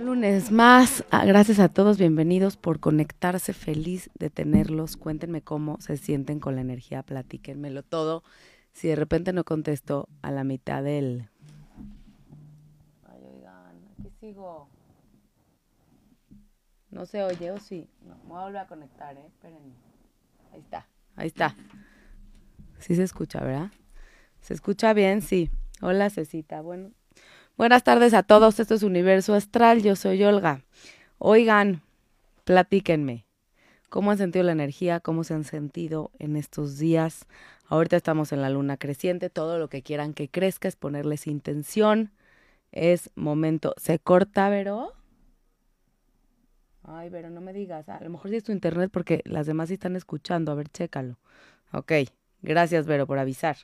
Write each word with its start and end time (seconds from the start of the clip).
lunes 0.00 0.50
más. 0.50 1.04
Ah, 1.10 1.24
gracias 1.24 1.58
a 1.58 1.68
todos, 1.68 1.98
bienvenidos 1.98 2.56
por 2.56 2.80
conectarse. 2.80 3.52
Feliz 3.52 4.10
de 4.18 4.30
tenerlos. 4.30 4.96
Cuéntenme 4.96 5.42
cómo 5.42 5.80
se 5.80 5.96
sienten 5.96 6.40
con 6.40 6.54
la 6.54 6.60
energía, 6.60 7.02
platíquenmelo 7.02 7.82
todo. 7.82 8.22
Si 8.72 8.88
de 8.88 8.96
repente 8.96 9.32
no 9.32 9.44
contesto 9.44 10.08
a 10.22 10.30
la 10.30 10.44
mitad 10.44 10.82
del. 10.82 11.28
Ay, 13.04 13.22
oigan, 13.34 13.76
aquí 13.98 14.10
sigo. 14.20 14.68
No 16.90 17.04
se 17.04 17.22
oye 17.22 17.50
o 17.50 17.58
sí. 17.58 17.88
No, 18.06 18.16
me 18.16 18.28
voy 18.28 18.38
a 18.38 18.44
volver 18.44 18.60
a 18.62 18.66
conectar, 18.66 19.16
¿eh? 19.16 19.26
Espérenme. 19.26 19.74
Ahí 20.52 20.60
está, 20.60 20.86
ahí 21.16 21.26
está. 21.26 21.56
Sí 22.78 22.94
se 22.94 23.02
escucha, 23.02 23.40
¿verdad? 23.40 23.70
¿Se 24.40 24.54
escucha 24.54 24.92
bien? 24.92 25.20
Sí. 25.20 25.50
Hola, 25.82 26.10
Cecita. 26.10 26.60
Bueno, 26.60 26.90
Buenas 27.58 27.82
tardes 27.82 28.14
a 28.14 28.22
todos, 28.22 28.60
esto 28.60 28.76
es 28.76 28.84
Universo 28.84 29.34
Astral, 29.34 29.82
yo 29.82 29.96
soy 29.96 30.22
Olga. 30.22 30.62
Oigan, 31.18 31.82
platíquenme, 32.44 33.26
¿cómo 33.88 34.12
han 34.12 34.18
sentido 34.18 34.44
la 34.44 34.52
energía? 34.52 35.00
¿Cómo 35.00 35.24
se 35.24 35.34
han 35.34 35.42
sentido 35.42 36.12
en 36.20 36.36
estos 36.36 36.78
días? 36.78 37.26
Ahorita 37.66 37.96
estamos 37.96 38.30
en 38.30 38.42
la 38.42 38.48
luna 38.48 38.76
creciente, 38.76 39.28
todo 39.28 39.58
lo 39.58 39.68
que 39.68 39.82
quieran 39.82 40.14
que 40.14 40.28
crezca 40.28 40.68
es 40.68 40.76
ponerles 40.76 41.26
intención. 41.26 42.12
Es 42.70 43.10
momento. 43.16 43.74
¿Se 43.76 43.98
corta, 43.98 44.48
Vero? 44.50 44.92
Ay, 46.84 47.10
Vero, 47.10 47.28
no 47.28 47.40
me 47.40 47.52
digas. 47.52 47.88
A 47.88 48.00
lo 48.04 48.10
mejor 48.10 48.30
sí 48.30 48.36
es 48.36 48.44
tu 48.44 48.52
internet 48.52 48.88
porque 48.92 49.20
las 49.24 49.46
demás 49.46 49.66
sí 49.66 49.74
están 49.74 49.96
escuchando. 49.96 50.52
A 50.52 50.54
ver, 50.54 50.68
chécalo. 50.68 51.18
Ok, 51.72 51.90
gracias, 52.40 52.86
Vero, 52.86 53.08
por 53.08 53.18
avisar. 53.18 53.56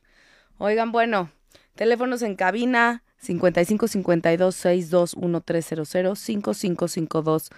Oigan, 0.58 0.90
bueno, 0.90 1.30
teléfonos 1.76 2.22
en 2.22 2.34
cabina 2.34 3.04
55 3.24 3.88
52 3.88 4.54
621300 4.54 6.18
5552 6.18 7.50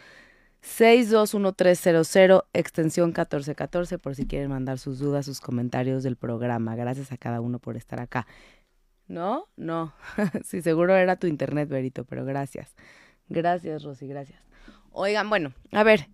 621300 0.60 2.44
extensión 2.52 3.08
1414 3.08 3.98
por 3.98 4.14
si 4.14 4.26
quieren 4.26 4.50
mandar 4.50 4.78
sus 4.78 4.98
dudas, 4.98 5.26
sus 5.26 5.40
comentarios 5.40 6.02
del 6.02 6.16
programa. 6.16 6.74
Gracias 6.76 7.12
a 7.12 7.16
cada 7.16 7.40
uno 7.40 7.58
por 7.58 7.76
estar 7.76 8.00
acá. 8.00 8.26
¿No? 9.08 9.46
No. 9.56 9.94
sí, 10.44 10.62
seguro 10.62 10.96
era 10.96 11.16
tu 11.16 11.26
internet, 11.26 11.68
Berito, 11.68 12.04
pero 12.04 12.24
gracias. 12.24 12.74
Gracias, 13.28 13.84
Rosy, 13.84 14.08
gracias. 14.08 14.40
Oigan, 14.90 15.28
bueno, 15.28 15.52
a 15.72 15.84
ver, 15.84 16.08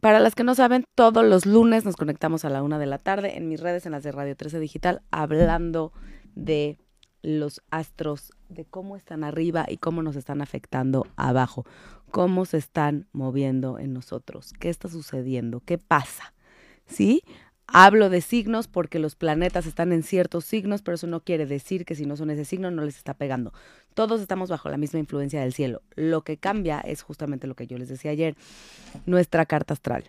para 0.00 0.20
las 0.20 0.34
que 0.34 0.44
no 0.44 0.54
saben, 0.54 0.84
todos 0.94 1.24
los 1.24 1.46
lunes 1.46 1.84
nos 1.84 1.96
conectamos 1.96 2.44
a 2.44 2.50
la 2.50 2.62
una 2.62 2.78
de 2.78 2.86
la 2.86 2.98
tarde 2.98 3.36
en 3.36 3.48
mis 3.48 3.60
redes, 3.60 3.86
en 3.86 3.92
las 3.92 4.02
de 4.02 4.12
Radio 4.12 4.36
13 4.36 4.58
Digital, 4.58 5.02
hablando 5.10 5.92
de 6.34 6.78
los 7.22 7.62
astros, 7.70 8.32
de 8.48 8.64
cómo 8.64 8.96
están 8.96 9.24
arriba 9.24 9.66
y 9.68 9.78
cómo 9.78 10.02
nos 10.02 10.16
están 10.16 10.42
afectando 10.42 11.06
abajo, 11.16 11.64
cómo 12.10 12.44
se 12.44 12.58
están 12.58 13.06
moviendo 13.12 13.78
en 13.78 13.92
nosotros, 13.92 14.52
qué 14.58 14.68
está 14.68 14.88
sucediendo, 14.88 15.60
qué 15.64 15.78
pasa. 15.78 16.32
¿Sí? 16.86 17.22
Hablo 17.68 18.10
de 18.10 18.20
signos 18.20 18.68
porque 18.68 19.00
los 19.00 19.16
planetas 19.16 19.66
están 19.66 19.92
en 19.92 20.04
ciertos 20.04 20.44
signos, 20.44 20.82
pero 20.82 20.94
eso 20.94 21.08
no 21.08 21.24
quiere 21.24 21.46
decir 21.46 21.84
que 21.84 21.96
si 21.96 22.06
no 22.06 22.16
son 22.16 22.30
ese 22.30 22.44
signo 22.44 22.70
no 22.70 22.84
les 22.84 22.96
está 22.96 23.14
pegando. 23.14 23.52
Todos 23.94 24.20
estamos 24.20 24.48
bajo 24.50 24.68
la 24.68 24.76
misma 24.76 25.00
influencia 25.00 25.40
del 25.40 25.52
cielo. 25.52 25.82
Lo 25.96 26.22
que 26.22 26.36
cambia 26.36 26.78
es 26.78 27.02
justamente 27.02 27.48
lo 27.48 27.56
que 27.56 27.66
yo 27.66 27.76
les 27.76 27.88
decía 27.88 28.12
ayer, 28.12 28.36
nuestra 29.04 29.46
carta 29.46 29.74
astral. 29.74 30.04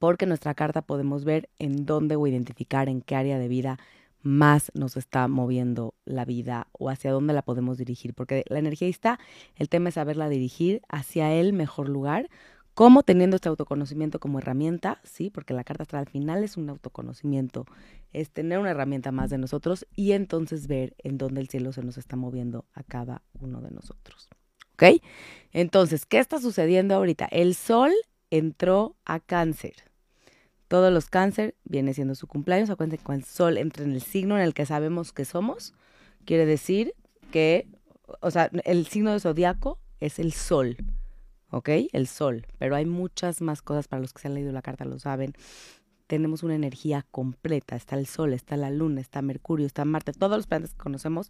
Porque 0.00 0.26
nuestra 0.26 0.54
carta 0.54 0.82
podemos 0.82 1.24
ver 1.24 1.48
en 1.60 1.86
dónde 1.86 2.16
o 2.16 2.26
identificar 2.26 2.88
en 2.88 3.02
qué 3.02 3.14
área 3.14 3.38
de 3.38 3.46
vida 3.46 3.78
más 4.24 4.72
nos 4.74 4.96
está 4.96 5.28
moviendo 5.28 5.94
la 6.04 6.24
vida 6.24 6.68
o 6.72 6.88
hacia 6.88 7.12
dónde 7.12 7.34
la 7.34 7.42
podemos 7.42 7.78
dirigir, 7.78 8.14
porque 8.14 8.44
la 8.48 8.58
energía 8.58 8.88
está, 8.88 9.20
el 9.56 9.68
tema 9.68 9.90
es 9.90 9.94
saberla 9.94 10.28
dirigir 10.28 10.82
hacia 10.88 11.32
el 11.32 11.52
mejor 11.52 11.88
lugar, 11.88 12.28
como 12.74 13.04
teniendo 13.04 13.36
este 13.36 13.48
autoconocimiento 13.48 14.18
como 14.18 14.38
herramienta, 14.38 15.00
sí, 15.04 15.30
porque 15.30 15.54
la 15.54 15.62
carta 15.62 15.84
astral 15.84 16.00
al 16.00 16.08
final 16.08 16.42
es 16.42 16.56
un 16.56 16.68
autoconocimiento, 16.68 17.66
es 18.12 18.30
tener 18.30 18.58
una 18.58 18.70
herramienta 18.70 19.12
más 19.12 19.30
de 19.30 19.38
nosotros 19.38 19.86
y 19.94 20.12
entonces 20.12 20.66
ver 20.66 20.96
en 20.98 21.16
dónde 21.16 21.40
el 21.40 21.48
cielo 21.48 21.72
se 21.72 21.84
nos 21.84 21.98
está 21.98 22.16
moviendo 22.16 22.64
a 22.72 22.82
cada 22.82 23.22
uno 23.40 23.60
de 23.60 23.70
nosotros. 23.70 24.28
¿Ok? 24.72 25.00
Entonces, 25.52 26.04
¿qué 26.04 26.18
está 26.18 26.40
sucediendo 26.40 26.96
ahorita? 26.96 27.26
El 27.26 27.54
sol 27.54 27.92
entró 28.30 28.96
a 29.04 29.20
cáncer. 29.20 29.74
Todos 30.68 30.92
los 30.92 31.10
cáncer 31.10 31.54
viene 31.64 31.94
siendo 31.94 32.14
su 32.14 32.26
cumpleaños. 32.26 32.70
Acuérdense 32.70 33.02
cuando 33.02 33.24
el 33.24 33.30
sol 33.30 33.58
entra 33.58 33.84
en 33.84 33.92
el 33.92 34.02
signo 34.02 34.36
en 34.36 34.42
el 34.42 34.54
que 34.54 34.66
sabemos 34.66 35.12
que 35.12 35.24
somos, 35.24 35.74
quiere 36.24 36.46
decir 36.46 36.94
que, 37.30 37.68
o 38.20 38.30
sea, 38.30 38.50
el 38.64 38.86
signo 38.86 39.12
de 39.12 39.20
zodiaco 39.20 39.78
es 40.00 40.18
el 40.18 40.32
sol. 40.32 40.76
¿Ok? 41.50 41.68
El 41.92 42.08
sol. 42.08 42.46
Pero 42.58 42.74
hay 42.74 42.84
muchas 42.84 43.40
más 43.40 43.62
cosas 43.62 43.86
para 43.86 44.00
los 44.00 44.12
que 44.12 44.22
se 44.22 44.28
han 44.28 44.34
leído 44.34 44.52
la 44.52 44.62
carta, 44.62 44.84
lo 44.84 44.98
saben 44.98 45.34
tenemos 46.06 46.42
una 46.42 46.54
energía 46.54 47.06
completa. 47.10 47.76
Está 47.76 47.96
el 47.96 48.06
Sol, 48.06 48.32
está 48.32 48.56
la 48.56 48.70
Luna, 48.70 49.00
está 49.00 49.22
Mercurio, 49.22 49.66
está 49.66 49.84
Marte, 49.84 50.12
todos 50.12 50.36
los 50.36 50.46
planetas 50.46 50.74
que 50.74 50.82
conocemos 50.82 51.28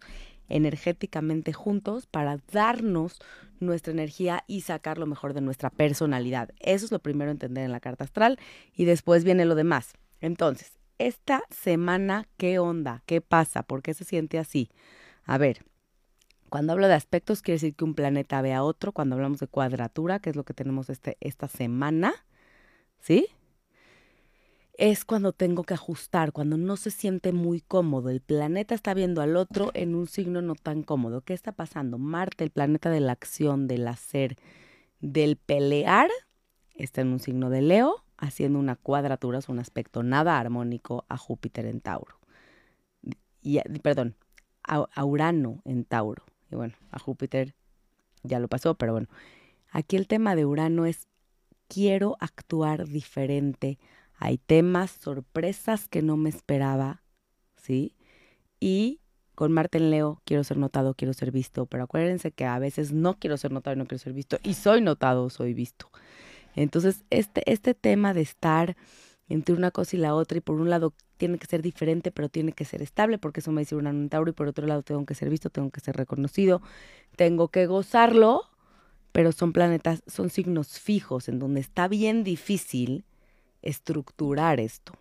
energéticamente 0.49 1.53
juntos 1.53 2.05
para 2.07 2.39
darnos 2.51 3.19
nuestra 3.59 3.93
energía 3.93 4.43
y 4.47 4.61
sacar 4.61 4.97
lo 4.97 5.05
mejor 5.05 5.33
de 5.33 5.41
nuestra 5.41 5.69
personalidad. 5.69 6.49
Eso 6.59 6.85
es 6.85 6.91
lo 6.91 6.99
primero 6.99 7.29
a 7.29 7.33
entender 7.33 7.63
en 7.63 7.71
la 7.71 7.79
carta 7.79 8.03
astral 8.03 8.39
y 8.75 8.85
después 8.85 9.23
viene 9.23 9.45
lo 9.45 9.55
demás. 9.55 9.93
Entonces, 10.21 10.77
esta 10.97 11.43
semana, 11.49 12.27
¿qué 12.37 12.59
onda? 12.59 13.01
¿Qué 13.05 13.21
pasa? 13.21 13.63
¿Por 13.63 13.81
qué 13.81 13.93
se 13.93 14.05
siente 14.05 14.39
así? 14.39 14.69
A 15.25 15.37
ver, 15.37 15.65
cuando 16.49 16.73
hablo 16.73 16.87
de 16.87 16.93
aspectos, 16.93 17.41
quiere 17.41 17.55
decir 17.55 17.75
que 17.75 17.83
un 17.83 17.95
planeta 17.95 18.41
ve 18.41 18.53
a 18.53 18.63
otro. 18.63 18.91
Cuando 18.91 19.15
hablamos 19.15 19.39
de 19.39 19.47
cuadratura, 19.47 20.19
que 20.19 20.29
es 20.29 20.35
lo 20.35 20.43
que 20.43 20.53
tenemos 20.53 20.89
este, 20.89 21.17
esta 21.19 21.47
semana, 21.47 22.13
¿sí? 22.99 23.27
Es 24.77 25.05
cuando 25.05 25.31
tengo 25.31 25.63
que 25.63 25.73
ajustar, 25.73 26.31
cuando 26.31 26.57
no 26.57 26.75
se 26.75 26.91
siente 26.91 27.31
muy 27.31 27.61
cómodo. 27.61 28.09
El 28.09 28.21
planeta 28.21 28.75
está 28.75 28.93
viendo 28.93 29.21
al 29.21 29.37
otro 29.37 29.71
en 29.73 29.95
un 29.95 30.07
signo 30.07 30.41
no 30.41 30.55
tan 30.55 30.83
cómodo. 30.83 31.21
¿Qué 31.21 31.33
está 31.33 31.51
pasando? 31.51 31.97
Marte, 31.97 32.43
el 32.43 32.51
planeta 32.51 32.89
de 32.89 32.99
la 32.99 33.13
acción, 33.13 33.67
del 33.67 33.87
hacer, 33.87 34.37
del 34.99 35.37
pelear, 35.37 36.09
está 36.75 37.01
en 37.01 37.09
un 37.09 37.19
signo 37.19 37.49
de 37.49 37.61
Leo, 37.61 38.03
haciendo 38.17 38.59
una 38.59 38.75
cuadratura, 38.75 39.39
es 39.39 39.49
un 39.49 39.59
aspecto 39.59 40.03
nada 40.03 40.39
armónico 40.39 41.05
a 41.09 41.17
Júpiter 41.17 41.65
en 41.65 41.79
Tauro. 41.79 42.19
Y, 43.41 43.59
perdón, 43.79 44.15
a 44.63 45.05
Urano 45.05 45.61
en 45.65 45.85
Tauro. 45.85 46.23
Y 46.51 46.55
bueno, 46.55 46.73
a 46.91 46.99
Júpiter 46.99 47.53
ya 48.23 48.39
lo 48.39 48.47
pasó, 48.47 48.75
pero 48.75 48.93
bueno. 48.93 49.07
Aquí 49.69 49.95
el 49.95 50.07
tema 50.07 50.35
de 50.35 50.45
Urano 50.45 50.85
es 50.85 51.07
quiero 51.67 52.17
actuar 52.19 52.87
diferente 52.87 53.77
hay 54.17 54.37
temas, 54.37 54.91
sorpresas 54.91 55.87
que 55.87 56.01
no 56.01 56.17
me 56.17 56.29
esperaba, 56.29 57.03
¿sí? 57.55 57.95
Y 58.59 59.01
con 59.35 59.51
Marten 59.51 59.89
Leo 59.91 60.21
quiero 60.25 60.43
ser 60.43 60.57
notado, 60.57 60.93
quiero 60.93 61.13
ser 61.13 61.31
visto, 61.31 61.65
pero 61.65 61.83
acuérdense 61.83 62.31
que 62.31 62.45
a 62.45 62.57
veces 62.59 62.93
no 62.93 63.19
quiero 63.19 63.37
ser 63.37 63.51
notado 63.51 63.75
y 63.75 63.79
no 63.79 63.85
quiero 63.85 64.01
ser 64.01 64.13
visto, 64.13 64.37
y 64.43 64.53
soy 64.53 64.81
notado, 64.81 65.29
soy 65.29 65.53
visto. 65.53 65.89
Entonces, 66.55 67.03
este, 67.09 67.49
este 67.51 67.73
tema 67.73 68.13
de 68.13 68.21
estar 68.21 68.77
entre 69.27 69.55
una 69.55 69.71
cosa 69.71 69.95
y 69.95 69.99
la 69.99 70.15
otra, 70.15 70.37
y 70.37 70.41
por 70.41 70.59
un 70.59 70.69
lado 70.69 70.93
tiene 71.17 71.37
que 71.37 71.47
ser 71.47 71.61
diferente, 71.61 72.11
pero 72.11 72.29
tiene 72.29 72.53
que 72.53 72.65
ser 72.65 72.81
estable, 72.81 73.17
porque 73.17 73.39
eso 73.39 73.51
me 73.51 73.61
dice 73.61 73.75
un 73.75 74.09
Tauro, 74.09 74.29
y 74.29 74.33
por 74.33 74.47
otro 74.47 74.67
lado 74.67 74.83
tengo 74.83 75.05
que 75.05 75.15
ser 75.15 75.29
visto, 75.29 75.49
tengo 75.49 75.69
que 75.71 75.81
ser 75.81 75.97
reconocido, 75.97 76.61
tengo 77.15 77.49
que 77.49 77.65
gozarlo, 77.65 78.43
pero 79.11 79.31
son 79.31 79.53
planetas, 79.53 80.03
son 80.07 80.29
signos 80.29 80.79
fijos, 80.79 81.27
en 81.27 81.39
donde 81.39 81.61
está 81.61 81.87
bien 81.87 82.23
difícil 82.23 83.05
estructurar 83.65 84.59
esto, 84.59 84.93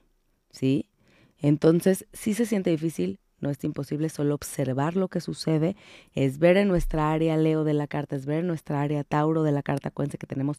¿sí? 0.51 0.91
Entonces, 1.39 2.07
si 2.13 2.35
se 2.35 2.47
siente 2.47 2.71
difícil, 2.71 3.21
no 3.41 3.51
es 3.51 3.63
imposible, 3.63 4.09
solo 4.09 4.35
observar 4.35 4.97
lo 4.97 5.09
que 5.09 5.21
sucede, 5.21 5.77
es 6.15 6.39
ver 6.39 6.57
en 6.57 6.69
nuestra 6.69 7.13
área 7.13 7.37
Leo 7.37 7.63
de 7.63 7.75
la 7.75 7.87
carta, 7.87 8.17
es 8.17 8.27
ver 8.27 8.41
en 8.41 8.47
nuestra 8.47 8.81
área 8.81 9.05
Tauro 9.05 9.43
de 9.43 9.53
la 9.53 9.63
carta, 9.63 9.89
acuérdense 9.89 10.19
que 10.19 10.27
tenemos 10.27 10.59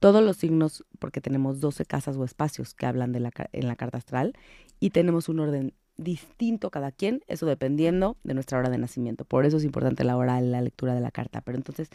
todos 0.00 0.22
los 0.22 0.36
signos, 0.36 0.84
porque 0.98 1.20
tenemos 1.20 1.60
12 1.60 1.86
casas 1.86 2.16
o 2.16 2.24
espacios 2.24 2.74
que 2.74 2.86
hablan 2.86 3.12
de 3.12 3.20
la, 3.20 3.30
en 3.52 3.68
la 3.68 3.76
carta 3.76 3.98
astral, 3.98 4.34
y 4.80 4.90
tenemos 4.90 5.28
un 5.28 5.40
orden 5.40 5.74
distinto 5.96 6.70
cada 6.70 6.90
quien, 6.90 7.22
eso 7.28 7.46
dependiendo 7.46 8.16
de 8.24 8.34
nuestra 8.34 8.58
hora 8.58 8.70
de 8.70 8.78
nacimiento. 8.78 9.24
Por 9.24 9.46
eso 9.46 9.58
es 9.58 9.64
importante 9.64 10.04
la 10.04 10.16
hora 10.16 10.40
de 10.40 10.48
la 10.48 10.60
lectura 10.60 10.94
de 10.94 11.00
la 11.00 11.10
carta. 11.10 11.40
Pero 11.40 11.56
entonces, 11.56 11.88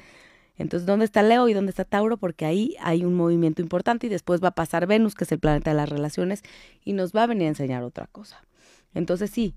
entonces, 0.60 0.86
¿dónde 0.86 1.06
está 1.06 1.24
Leo 1.24 1.48
y 1.48 1.54
dónde 1.54 1.70
está 1.70 1.86
Tauro? 1.86 2.18
Porque 2.18 2.46
ahí 2.46 2.76
hay 2.82 3.06
un 3.06 3.16
movimiento 3.16 3.62
importante 3.62 4.08
y 4.08 4.10
después 4.10 4.44
va 4.44 4.50
a 4.50 4.56
pasar 4.56 4.88
Venus, 4.88 5.16
que 5.16 5.24
es 5.24 5.32
el 5.32 5.40
planeta 5.40 5.72
de 5.72 5.78
las 5.78 5.90
relaciones, 5.90 6.44
y 6.84 6.92
nos 6.94 7.14
va 7.14 7.24
a 7.24 7.28
venir 7.28 7.46
a 7.46 7.50
enseñar 7.50 7.82
otra 7.84 8.08
cosa. 8.08 8.46
Entonces, 8.94 9.32
sí, 9.32 9.56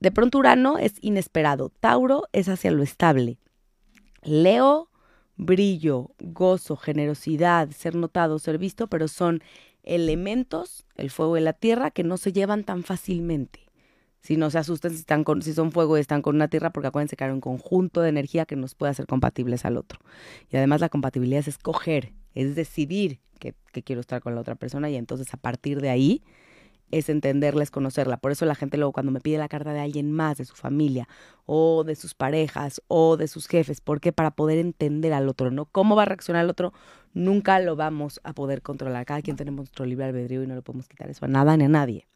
de 0.00 0.10
pronto 0.10 0.38
Urano 0.38 0.78
es 0.78 0.94
inesperado, 1.00 1.70
Tauro 1.70 2.24
es 2.32 2.48
hacia 2.48 2.72
lo 2.72 2.82
estable. 2.82 3.38
Leo, 4.22 4.90
brillo, 5.36 6.10
gozo, 6.18 6.76
generosidad, 6.76 7.70
ser 7.70 7.94
notado, 7.94 8.40
ser 8.40 8.58
visto, 8.58 8.88
pero 8.88 9.06
son 9.06 9.42
elementos, 9.84 10.86
el 10.96 11.10
fuego 11.10 11.36
y 11.36 11.40
la 11.40 11.52
tierra, 11.52 11.92
que 11.92 12.02
no 12.02 12.16
se 12.16 12.32
llevan 12.32 12.64
tan 12.64 12.82
fácilmente. 12.82 13.65
Si 14.26 14.36
no 14.36 14.50
se 14.50 14.58
asusten 14.58 14.90
si, 14.90 14.96
están 14.96 15.24
si 15.40 15.52
son 15.52 15.70
fuego 15.70 15.96
y 15.96 16.00
están 16.00 16.20
con 16.20 16.34
una 16.34 16.48
tierra, 16.48 16.70
porque 16.70 16.88
acuérdense 16.88 17.14
que 17.14 17.22
hay 17.22 17.30
un 17.30 17.40
conjunto 17.40 18.00
de 18.00 18.08
energía 18.08 18.44
que 18.44 18.56
nos 18.56 18.74
puede 18.74 18.90
hacer 18.90 19.06
compatibles 19.06 19.64
al 19.64 19.76
otro. 19.76 20.00
Y 20.50 20.56
además 20.56 20.80
la 20.80 20.88
compatibilidad 20.88 21.38
es 21.38 21.46
escoger, 21.46 22.12
es 22.34 22.56
decidir 22.56 23.20
que, 23.38 23.54
quiero 23.84 24.00
estar 24.00 24.20
con 24.20 24.34
la 24.34 24.40
otra 24.40 24.56
persona 24.56 24.90
y 24.90 24.96
entonces 24.96 25.32
a 25.32 25.36
partir 25.36 25.80
de 25.80 25.90
ahí 25.90 26.24
es 26.90 27.08
entenderla, 27.08 27.62
es 27.62 27.70
conocerla. 27.70 28.16
Por 28.16 28.32
eso 28.32 28.46
la 28.46 28.56
gente 28.56 28.78
luego 28.78 28.90
cuando 28.90 29.12
me 29.12 29.20
pide 29.20 29.38
la 29.38 29.46
carta 29.46 29.72
de 29.72 29.78
alguien 29.78 30.10
más, 30.10 30.38
de 30.38 30.44
su 30.44 30.56
familia, 30.56 31.08
o 31.44 31.84
de 31.84 31.94
sus 31.94 32.14
parejas, 32.14 32.82
o 32.88 33.16
de 33.16 33.28
sus 33.28 33.46
jefes, 33.46 33.80
¿por 33.80 34.00
qué? 34.00 34.10
Para 34.10 34.32
poder 34.32 34.58
entender 34.58 35.12
al 35.12 35.28
otro, 35.28 35.52
¿no? 35.52 35.66
¿Cómo 35.66 35.94
va 35.94 36.02
a 36.02 36.06
reaccionar 36.06 36.42
el 36.42 36.50
otro? 36.50 36.72
Nunca 37.14 37.60
lo 37.60 37.76
vamos 37.76 38.20
a 38.24 38.32
poder 38.32 38.60
controlar. 38.60 39.06
Cada 39.06 39.22
quien 39.22 39.36
tenemos 39.36 39.58
nuestro 39.58 39.84
libre 39.84 40.06
albedrío 40.06 40.42
y 40.42 40.48
no 40.48 40.56
le 40.56 40.62
podemos 40.62 40.88
quitar 40.88 41.08
eso 41.10 41.26
a 41.26 41.28
nada 41.28 41.56
ni 41.56 41.66
a 41.66 41.68
nadie. 41.68 42.08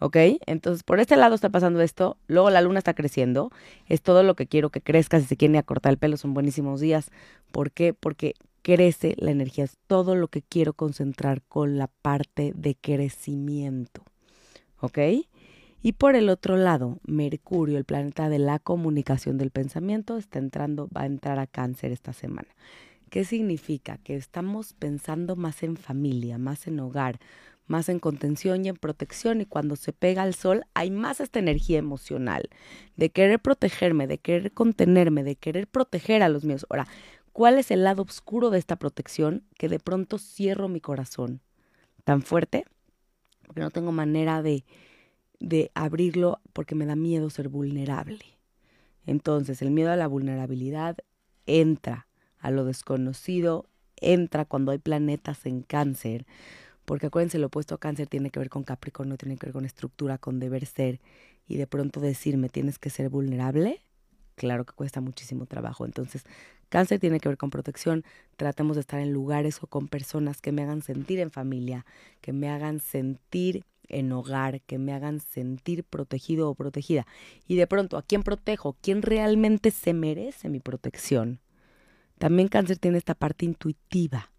¿Ok? 0.00 0.16
Entonces, 0.46 0.82
por 0.82 1.00
este 1.00 1.16
lado 1.16 1.34
está 1.34 1.50
pasando 1.50 1.80
esto, 1.80 2.16
luego 2.26 2.50
la 2.50 2.60
luna 2.60 2.78
está 2.78 2.94
creciendo, 2.94 3.50
es 3.86 4.02
todo 4.02 4.22
lo 4.22 4.34
que 4.34 4.46
quiero 4.46 4.70
que 4.70 4.80
crezca, 4.80 5.20
si 5.20 5.26
se 5.26 5.36
quiere 5.36 5.58
acortar 5.58 5.92
el 5.92 5.98
pelo, 5.98 6.16
son 6.16 6.34
buenísimos 6.34 6.80
días. 6.80 7.10
¿Por 7.52 7.72
qué? 7.72 7.94
Porque 7.94 8.34
crece 8.62 9.14
la 9.18 9.30
energía, 9.30 9.64
es 9.64 9.78
todo 9.86 10.14
lo 10.14 10.28
que 10.28 10.42
quiero 10.42 10.72
concentrar 10.72 11.42
con 11.42 11.78
la 11.78 11.86
parte 11.86 12.52
de 12.54 12.74
crecimiento, 12.74 14.02
¿ok? 14.80 14.98
Y 15.80 15.92
por 15.92 16.16
el 16.16 16.28
otro 16.28 16.56
lado, 16.56 16.98
Mercurio, 17.04 17.78
el 17.78 17.84
planeta 17.84 18.28
de 18.28 18.38
la 18.38 18.58
comunicación 18.58 19.38
del 19.38 19.50
pensamiento, 19.50 20.16
está 20.16 20.38
entrando, 20.38 20.88
va 20.94 21.02
a 21.02 21.06
entrar 21.06 21.38
a 21.38 21.46
cáncer 21.46 21.92
esta 21.92 22.12
semana. 22.12 22.48
¿Qué 23.10 23.24
significa? 23.24 23.98
Que 23.98 24.16
estamos 24.16 24.74
pensando 24.74 25.36
más 25.36 25.62
en 25.62 25.76
familia, 25.76 26.36
más 26.36 26.66
en 26.66 26.80
hogar, 26.80 27.20
más 27.68 27.88
en 27.88 27.98
contención 27.98 28.64
y 28.64 28.68
en 28.68 28.76
protección 28.76 29.40
y 29.40 29.46
cuando 29.46 29.76
se 29.76 29.92
pega 29.92 30.22
al 30.22 30.34
sol 30.34 30.64
hay 30.74 30.90
más 30.90 31.20
esta 31.20 31.38
energía 31.38 31.78
emocional 31.78 32.48
de 32.96 33.10
querer 33.10 33.40
protegerme, 33.40 34.06
de 34.06 34.18
querer 34.18 34.52
contenerme, 34.52 35.22
de 35.22 35.36
querer 35.36 35.66
proteger 35.66 36.22
a 36.22 36.28
los 36.28 36.44
míos. 36.44 36.66
Ahora, 36.70 36.86
¿cuál 37.32 37.58
es 37.58 37.70
el 37.70 37.84
lado 37.84 38.02
oscuro 38.02 38.50
de 38.50 38.58
esta 38.58 38.76
protección 38.76 39.44
que 39.56 39.68
de 39.68 39.78
pronto 39.78 40.18
cierro 40.18 40.68
mi 40.68 40.80
corazón 40.80 41.40
tan 42.04 42.22
fuerte? 42.22 42.64
Porque 43.46 43.60
no 43.60 43.70
tengo 43.70 43.92
manera 43.92 44.42
de, 44.42 44.64
de 45.40 45.70
abrirlo 45.74 46.40
porque 46.52 46.74
me 46.74 46.86
da 46.86 46.96
miedo 46.96 47.30
ser 47.30 47.48
vulnerable. 47.48 48.24
Entonces, 49.06 49.62
el 49.62 49.70
miedo 49.70 49.90
a 49.90 49.96
la 49.96 50.06
vulnerabilidad 50.06 50.98
entra 51.46 52.08
a 52.38 52.50
lo 52.50 52.64
desconocido, 52.64 53.66
entra 53.96 54.44
cuando 54.44 54.72
hay 54.72 54.78
planetas 54.78 55.46
en 55.46 55.62
cáncer 55.62 56.26
porque 56.88 57.08
acuérdense, 57.08 57.36
el 57.36 57.44
opuesto 57.44 57.74
a 57.74 57.78
cáncer 57.78 58.06
tiene 58.06 58.30
que 58.30 58.38
ver 58.38 58.48
con 58.48 58.64
Capricornio, 58.64 59.18
tiene 59.18 59.36
que 59.36 59.44
ver 59.44 59.52
con 59.52 59.66
estructura, 59.66 60.16
con 60.16 60.40
deber 60.40 60.64
ser, 60.64 61.00
y 61.46 61.58
de 61.58 61.66
pronto 61.66 62.00
decirme 62.00 62.48
tienes 62.48 62.78
que 62.78 62.88
ser 62.88 63.10
vulnerable, 63.10 63.82
claro 64.36 64.64
que 64.64 64.72
cuesta 64.72 65.02
muchísimo 65.02 65.44
trabajo. 65.44 65.84
Entonces, 65.84 66.24
cáncer 66.70 66.98
tiene 66.98 67.20
que 67.20 67.28
ver 67.28 67.36
con 67.36 67.50
protección, 67.50 68.04
tratemos 68.38 68.76
de 68.76 68.80
estar 68.80 69.00
en 69.00 69.12
lugares 69.12 69.62
o 69.62 69.66
con 69.66 69.86
personas 69.86 70.40
que 70.40 70.50
me 70.50 70.62
hagan 70.62 70.80
sentir 70.80 71.20
en 71.20 71.30
familia, 71.30 71.84
que 72.22 72.32
me 72.32 72.48
hagan 72.48 72.80
sentir 72.80 73.66
en 73.88 74.10
hogar, 74.10 74.62
que 74.62 74.78
me 74.78 74.94
hagan 74.94 75.20
sentir 75.20 75.84
protegido 75.84 76.48
o 76.48 76.54
protegida. 76.54 77.06
Y 77.46 77.56
de 77.56 77.66
pronto, 77.66 77.98
¿a 77.98 78.02
quién 78.02 78.22
protejo? 78.22 78.78
¿Quién 78.80 79.02
realmente 79.02 79.72
se 79.72 79.92
merece 79.92 80.48
mi 80.48 80.60
protección? 80.60 81.40
También 82.16 82.48
cáncer 82.48 82.78
tiene 82.78 82.96
esta 82.96 83.14
parte 83.14 83.44
intuitiva, 83.44 84.30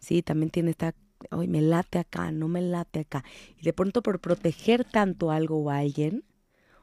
¿sí? 0.00 0.22
También 0.22 0.50
tiene 0.50 0.72
esta 0.72 0.92
me 1.30 1.62
late 1.62 1.98
acá, 1.98 2.30
no 2.32 2.48
me 2.48 2.62
late 2.62 3.00
acá. 3.00 3.24
Y 3.58 3.62
de 3.62 3.72
pronto 3.72 4.02
por 4.02 4.20
proteger 4.20 4.84
tanto 4.84 5.30
algo 5.30 5.58
o 5.58 5.70
alguien, 5.70 6.24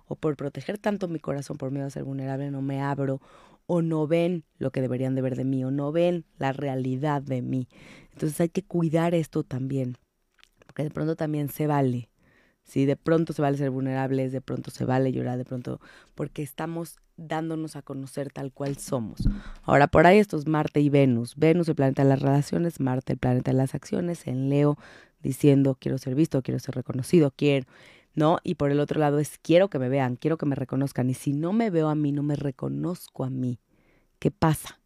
o 0.08 0.16
por 0.16 0.36
proteger 0.36 0.78
tanto 0.78 1.08
mi 1.08 1.20
corazón 1.20 1.58
por 1.58 1.72
miedo 1.72 1.88
a 1.88 1.90
ser 1.90 2.04
vulnerable, 2.04 2.52
no 2.52 2.62
me 2.62 2.82
abro, 2.82 3.22
o 3.66 3.82
no 3.82 4.08
ven 4.08 4.44
lo 4.58 4.72
que 4.72 4.82
deberían 4.82 5.16
de 5.16 5.22
ver 5.22 5.36
de 5.36 5.46
mí, 5.46 5.64
o 5.64 5.72
no 5.72 5.92
ven 5.92 6.26
la 6.38 6.52
realidad 6.54 7.22
de 7.22 7.42
mí. 7.42 7.70
Entonces 8.12 8.40
hay 8.42 8.50
que 8.50 8.64
cuidar 8.64 9.16
esto 9.16 9.44
también, 9.44 9.98
porque 10.66 10.84
de 10.84 10.92
pronto 10.92 11.16
también 11.16 11.50
se 11.50 11.68
vale. 11.68 12.11
Sí, 12.72 12.86
de 12.86 12.96
pronto 12.96 13.34
se 13.34 13.42
vale 13.42 13.58
ser 13.58 13.70
vulnerables, 13.70 14.32
de 14.32 14.40
pronto 14.40 14.72
se 14.72 14.86
vale 14.86 15.12
llorar, 15.12 15.38
de 15.38 15.44
pronto, 15.44 15.82
porque 16.16 16.42
estamos 16.42 17.00
dándonos 17.18 17.76
a 17.76 17.82
conocer 17.82 18.32
tal 18.32 18.54
cual 18.54 18.78
somos. 18.78 19.28
Ahora, 19.64 19.88
por 19.88 20.08
ahí 20.08 20.20
estos 20.20 20.48
Marte 20.48 20.80
y 20.80 20.88
Venus. 20.88 21.36
Venus, 21.36 21.68
el 21.68 21.76
planeta 21.76 22.04
de 22.04 22.08
las 22.08 22.22
relaciones, 22.22 22.80
Marte, 22.80 23.12
el 23.12 23.20
planeta 23.20 23.52
de 23.52 23.58
las 23.58 23.76
acciones, 23.76 24.26
en 24.26 24.48
Leo, 24.48 24.78
diciendo 25.22 25.76
quiero 25.78 25.98
ser 25.98 26.16
visto, 26.16 26.42
quiero 26.44 26.60
ser 26.60 26.76
reconocido, 26.76 27.34
quiero, 27.36 27.68
¿no? 28.16 28.38
Y 28.42 28.56
por 28.56 28.72
el 28.72 28.80
otro 28.80 29.02
lado 29.02 29.20
es 29.20 29.38
quiero 29.38 29.70
que 29.70 29.78
me 29.78 29.90
vean, 29.90 30.16
quiero 30.16 30.38
que 30.38 30.46
me 30.46 30.56
reconozcan. 30.56 31.10
Y 31.10 31.14
si 31.14 31.34
no 31.34 31.52
me 31.52 31.72
veo 31.72 31.90
a 31.90 31.96
mí, 31.96 32.14
no 32.14 32.24
me 32.24 32.38
reconozco 32.38 33.26
a 33.26 33.30
mí, 33.30 33.60
¿qué 34.18 34.32
pasa? 34.32 34.81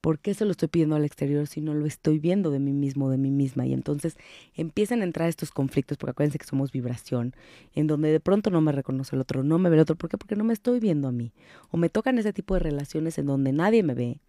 ¿Por 0.00 0.20
qué 0.20 0.32
se 0.32 0.44
lo 0.44 0.52
estoy 0.52 0.68
pidiendo 0.68 0.94
al 0.94 1.04
exterior 1.04 1.48
si 1.48 1.60
no 1.60 1.74
lo 1.74 1.84
estoy 1.84 2.20
viendo 2.20 2.50
de 2.50 2.60
mí 2.60 2.72
mismo, 2.72 3.10
de 3.10 3.18
mí 3.18 3.32
misma? 3.32 3.66
Y 3.66 3.72
entonces 3.72 4.16
empiezan 4.54 5.00
a 5.00 5.04
entrar 5.04 5.28
estos 5.28 5.50
conflictos, 5.50 5.98
porque 5.98 6.12
acuérdense 6.12 6.38
que 6.38 6.46
somos 6.46 6.70
vibración, 6.70 7.34
en 7.74 7.88
donde 7.88 8.12
de 8.12 8.20
pronto 8.20 8.50
no 8.50 8.60
me 8.60 8.70
reconoce 8.70 9.16
el 9.16 9.22
otro, 9.22 9.42
no 9.42 9.58
me 9.58 9.68
ve 9.70 9.76
el 9.76 9.82
otro. 9.82 9.96
¿Por 9.96 10.08
qué? 10.08 10.16
Porque 10.16 10.36
no 10.36 10.44
me 10.44 10.52
estoy 10.52 10.78
viendo 10.78 11.08
a 11.08 11.12
mí. 11.12 11.32
O 11.70 11.76
me 11.76 11.88
tocan 11.88 12.16
ese 12.18 12.32
tipo 12.32 12.54
de 12.54 12.60
relaciones 12.60 13.18
en 13.18 13.26
donde 13.26 13.52
nadie 13.52 13.82
me 13.82 13.94
ve. 13.94 14.20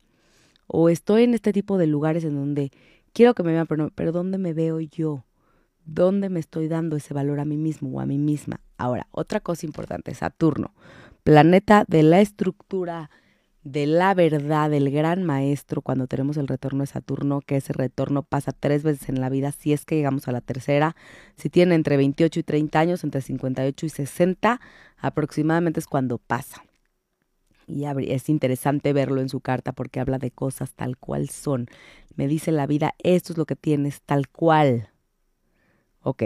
O 0.66 0.89
estoy 0.89 1.24
en 1.24 1.36
este 1.36 1.54
tipo 1.54 1.77
de 1.77 1.86
lugares 1.86 2.24
en 2.24 2.33
donde 2.36 2.71
quiero 3.13 3.36
que 3.36 3.44
me 3.44 3.51
vean, 3.51 3.68
pero, 3.68 3.92
pero 3.94 4.12
¿dónde 4.12 4.39
me 4.39 4.54
veo 4.54 4.80
yo? 4.80 5.25
¿Dónde 5.86 6.30
me 6.30 6.39
estoy 6.39 6.68
dando 6.68 6.95
ese 6.95 7.13
valor 7.13 7.39
a 7.39 7.45
mí 7.45 7.57
mismo 7.57 7.89
o 7.89 8.00
a 8.00 8.07
mí 8.07 8.18
misma? 8.18 8.62
Ahora, 8.77 9.07
otra 9.12 9.39
cosa 9.39 9.68
importante, 9.68 10.16
Saturno, 10.16 10.74
planeta 11.24 11.86
de 11.88 12.04
la 12.04 12.21
estructura 12.21 13.12
de 13.64 13.86
la 13.86 14.14
verdad 14.14 14.70
del 14.70 14.90
gran 14.90 15.24
maestro 15.24 15.82
cuando 15.82 16.08
tenemos 16.08 16.38
el 16.38 16.48
retorno 16.48 16.82
de 16.82 16.88
Saturno, 16.88 17.42
que 17.42 17.58
ese 17.58 17.74
retorno 17.74 18.24
pasa 18.24 18.52
tres 18.52 18.84
veces 18.84 19.10
en 19.10 19.20
la 19.20 19.30
vida, 19.30 19.52
si 19.52 19.74
es 19.74 19.86
que 19.86 19.96
llegamos 19.96 20.28
a 20.28 20.32
la 20.32 20.42
tercera. 20.42 20.96
Si 21.36 21.50
tiene 21.50 21.76
entre 21.76 21.98
28 21.98 22.40
y 22.40 22.44
30 22.44 22.80
años, 22.80 23.04
entre 23.04 23.22
58 23.22 23.86
y 23.86 23.90
60, 23.90 24.62
aproximadamente 24.98 25.80
es 25.80 25.88
cuando 25.88 26.18
pasa. 26.18 26.64
Y 27.68 27.86
es 27.86 28.30
interesante 28.30 28.94
verlo 28.94 29.22
en 29.22 29.30
su 29.30 29.42
carta 29.42 29.74
porque 29.74 30.00
habla 30.00 30.18
de 30.18 30.32
cosas 30.32 30.74
tal 30.74 30.98
cual 30.98 31.30
son. 31.30 31.68
Me 32.16 32.28
dice 32.28 32.52
la 32.52 32.66
vida, 32.66 32.96
esto 33.04 33.34
es 33.34 33.38
lo 33.38 33.46
que 33.46 33.56
tienes 33.56 34.02
tal 34.02 34.28
cual. 34.28 34.90
Ok, 36.02 36.24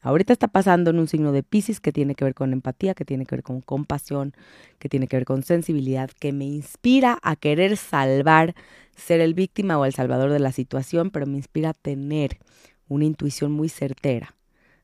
Ahorita 0.00 0.32
está 0.32 0.46
pasando 0.46 0.90
en 0.90 0.98
un 0.98 1.08
signo 1.08 1.32
de 1.32 1.42
Pisces 1.42 1.80
que 1.80 1.92
tiene 1.92 2.14
que 2.14 2.24
ver 2.24 2.34
con 2.34 2.52
empatía, 2.52 2.94
que 2.94 3.04
tiene 3.04 3.26
que 3.26 3.36
ver 3.36 3.42
con 3.42 3.60
compasión, 3.60 4.32
que 4.78 4.88
tiene 4.88 5.08
que 5.08 5.16
ver 5.16 5.24
con 5.24 5.42
sensibilidad, 5.42 6.10
que 6.10 6.32
me 6.32 6.44
inspira 6.44 7.18
a 7.22 7.34
querer 7.34 7.76
salvar, 7.76 8.54
ser 8.96 9.20
el 9.20 9.34
víctima 9.34 9.76
o 9.78 9.84
el 9.84 9.92
salvador 9.92 10.30
de 10.30 10.38
la 10.38 10.52
situación, 10.52 11.10
pero 11.10 11.26
me 11.26 11.36
inspira 11.36 11.70
a 11.70 11.74
tener 11.74 12.38
una 12.86 13.04
intuición 13.04 13.50
muy 13.52 13.68
certera, 13.68 14.36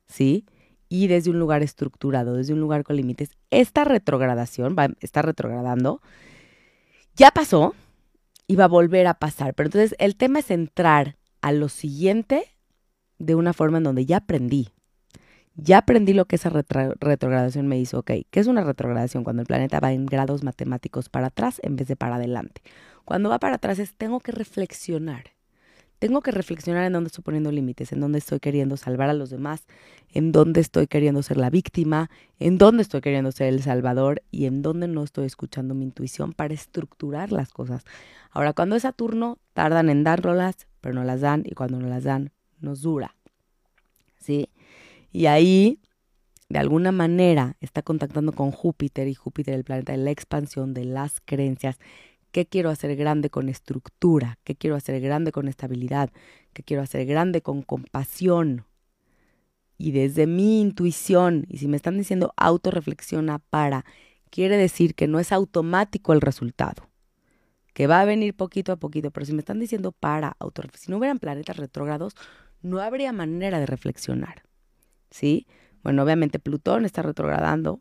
¿sí? 0.06 0.46
Y 0.88 1.06
desde 1.06 1.30
un 1.30 1.38
lugar 1.38 1.62
estructurado, 1.62 2.34
desde 2.34 2.52
un 2.52 2.60
lugar 2.60 2.82
con 2.82 2.96
límites. 2.96 3.30
Esta 3.50 3.84
retrogradación, 3.84 4.74
va, 4.78 4.88
está 5.00 5.22
retrogradando, 5.22 6.02
ya 7.14 7.30
pasó 7.30 7.74
y 8.46 8.56
va 8.56 8.64
a 8.64 8.68
volver 8.68 9.06
a 9.06 9.14
pasar. 9.14 9.54
Pero 9.54 9.68
entonces 9.68 9.94
el 9.98 10.16
tema 10.16 10.40
es 10.40 10.50
entrar 10.50 11.16
a 11.40 11.52
lo 11.52 11.68
siguiente 11.68 12.44
de 13.18 13.34
una 13.34 13.52
forma 13.52 13.78
en 13.78 13.84
donde 13.84 14.06
ya 14.06 14.18
aprendí, 14.18 14.68
ya 15.56 15.78
aprendí 15.78 16.12
lo 16.12 16.24
que 16.26 16.36
esa 16.36 16.50
retrogradación 16.50 17.66
me 17.68 17.78
hizo. 17.78 18.00
Ok, 18.00 18.10
¿qué 18.30 18.40
es 18.40 18.46
una 18.46 18.64
retrogradación? 18.64 19.24
Cuando 19.24 19.42
el 19.42 19.46
planeta 19.46 19.80
va 19.80 19.92
en 19.92 20.06
grados 20.06 20.42
matemáticos 20.42 21.08
para 21.08 21.28
atrás 21.28 21.60
en 21.62 21.76
vez 21.76 21.88
de 21.88 21.96
para 21.96 22.16
adelante. 22.16 22.62
Cuando 23.04 23.28
va 23.28 23.38
para 23.38 23.56
atrás 23.56 23.78
es 23.78 23.94
tengo 23.94 24.20
que 24.20 24.32
reflexionar. 24.32 25.32
Tengo 26.00 26.20
que 26.22 26.32
reflexionar 26.32 26.84
en 26.84 26.92
dónde 26.92 27.08
estoy 27.08 27.22
poniendo 27.22 27.52
límites, 27.52 27.92
en 27.92 28.00
dónde 28.00 28.18
estoy 28.18 28.40
queriendo 28.40 28.76
salvar 28.76 29.08
a 29.08 29.14
los 29.14 29.30
demás, 29.30 29.64
en 30.12 30.32
dónde 30.32 30.60
estoy 30.60 30.86
queriendo 30.86 31.22
ser 31.22 31.36
la 31.36 31.50
víctima, 31.50 32.10
en 32.38 32.58
dónde 32.58 32.82
estoy 32.82 33.00
queriendo 33.00 33.32
ser 33.32 33.46
el 33.46 33.62
salvador 33.62 34.22
y 34.30 34.46
en 34.46 34.60
dónde 34.60 34.88
no 34.88 35.02
estoy 35.02 35.24
escuchando 35.24 35.74
mi 35.74 35.84
intuición 35.84 36.32
para 36.32 36.52
estructurar 36.52 37.32
las 37.32 37.52
cosas. 37.52 37.84
Ahora, 38.32 38.52
cuando 38.52 38.76
es 38.76 38.82
Saturno, 38.82 39.38
tardan 39.54 39.88
en 39.88 40.04
dárnoslas, 40.04 40.66
pero 40.80 40.94
no 40.94 41.04
las 41.04 41.20
dan 41.20 41.42
y 41.46 41.54
cuando 41.54 41.78
no 41.78 41.88
las 41.88 42.04
dan, 42.04 42.32
nos 42.60 42.82
dura. 42.82 43.14
¿Sí? 44.18 44.50
Y 45.14 45.26
ahí, 45.26 45.78
de 46.48 46.58
alguna 46.58 46.90
manera, 46.90 47.56
está 47.60 47.82
contactando 47.82 48.32
con 48.32 48.50
Júpiter 48.50 49.06
y 49.06 49.14
Júpiter, 49.14 49.54
el 49.54 49.62
planeta 49.62 49.92
de 49.92 49.98
la 49.98 50.10
expansión, 50.10 50.74
de 50.74 50.84
las 50.84 51.20
creencias. 51.24 51.78
¿Qué 52.32 52.46
quiero 52.46 52.68
hacer 52.68 52.96
grande 52.96 53.30
con 53.30 53.48
estructura? 53.48 54.40
¿Qué 54.42 54.56
quiero 54.56 54.74
hacer 54.74 55.00
grande 55.00 55.30
con 55.30 55.46
estabilidad? 55.46 56.10
¿Qué 56.52 56.64
quiero 56.64 56.82
hacer 56.82 57.06
grande 57.06 57.42
con 57.42 57.62
compasión? 57.62 58.66
Y 59.78 59.92
desde 59.92 60.26
mi 60.26 60.60
intuición, 60.60 61.46
y 61.48 61.58
si 61.58 61.68
me 61.68 61.76
están 61.76 61.96
diciendo 61.96 62.32
autorreflexiona 62.36 63.38
para, 63.38 63.84
quiere 64.30 64.56
decir 64.56 64.96
que 64.96 65.06
no 65.06 65.20
es 65.20 65.30
automático 65.30 66.12
el 66.12 66.22
resultado, 66.22 66.90
que 67.72 67.86
va 67.86 68.00
a 68.00 68.04
venir 68.04 68.34
poquito 68.34 68.72
a 68.72 68.76
poquito, 68.76 69.12
pero 69.12 69.26
si 69.26 69.32
me 69.32 69.38
están 69.38 69.60
diciendo 69.60 69.92
para 69.92 70.34
autorreflexionar, 70.40 70.84
si 70.86 70.90
no 70.90 70.98
hubieran 70.98 71.20
planetas 71.20 71.56
retrógrados, 71.56 72.16
no 72.62 72.80
habría 72.80 73.12
manera 73.12 73.60
de 73.60 73.66
reflexionar. 73.66 74.42
¿Sí? 75.14 75.46
Bueno, 75.84 76.02
obviamente 76.02 76.40
Plutón 76.40 76.84
está 76.84 77.02
retrogradando. 77.02 77.80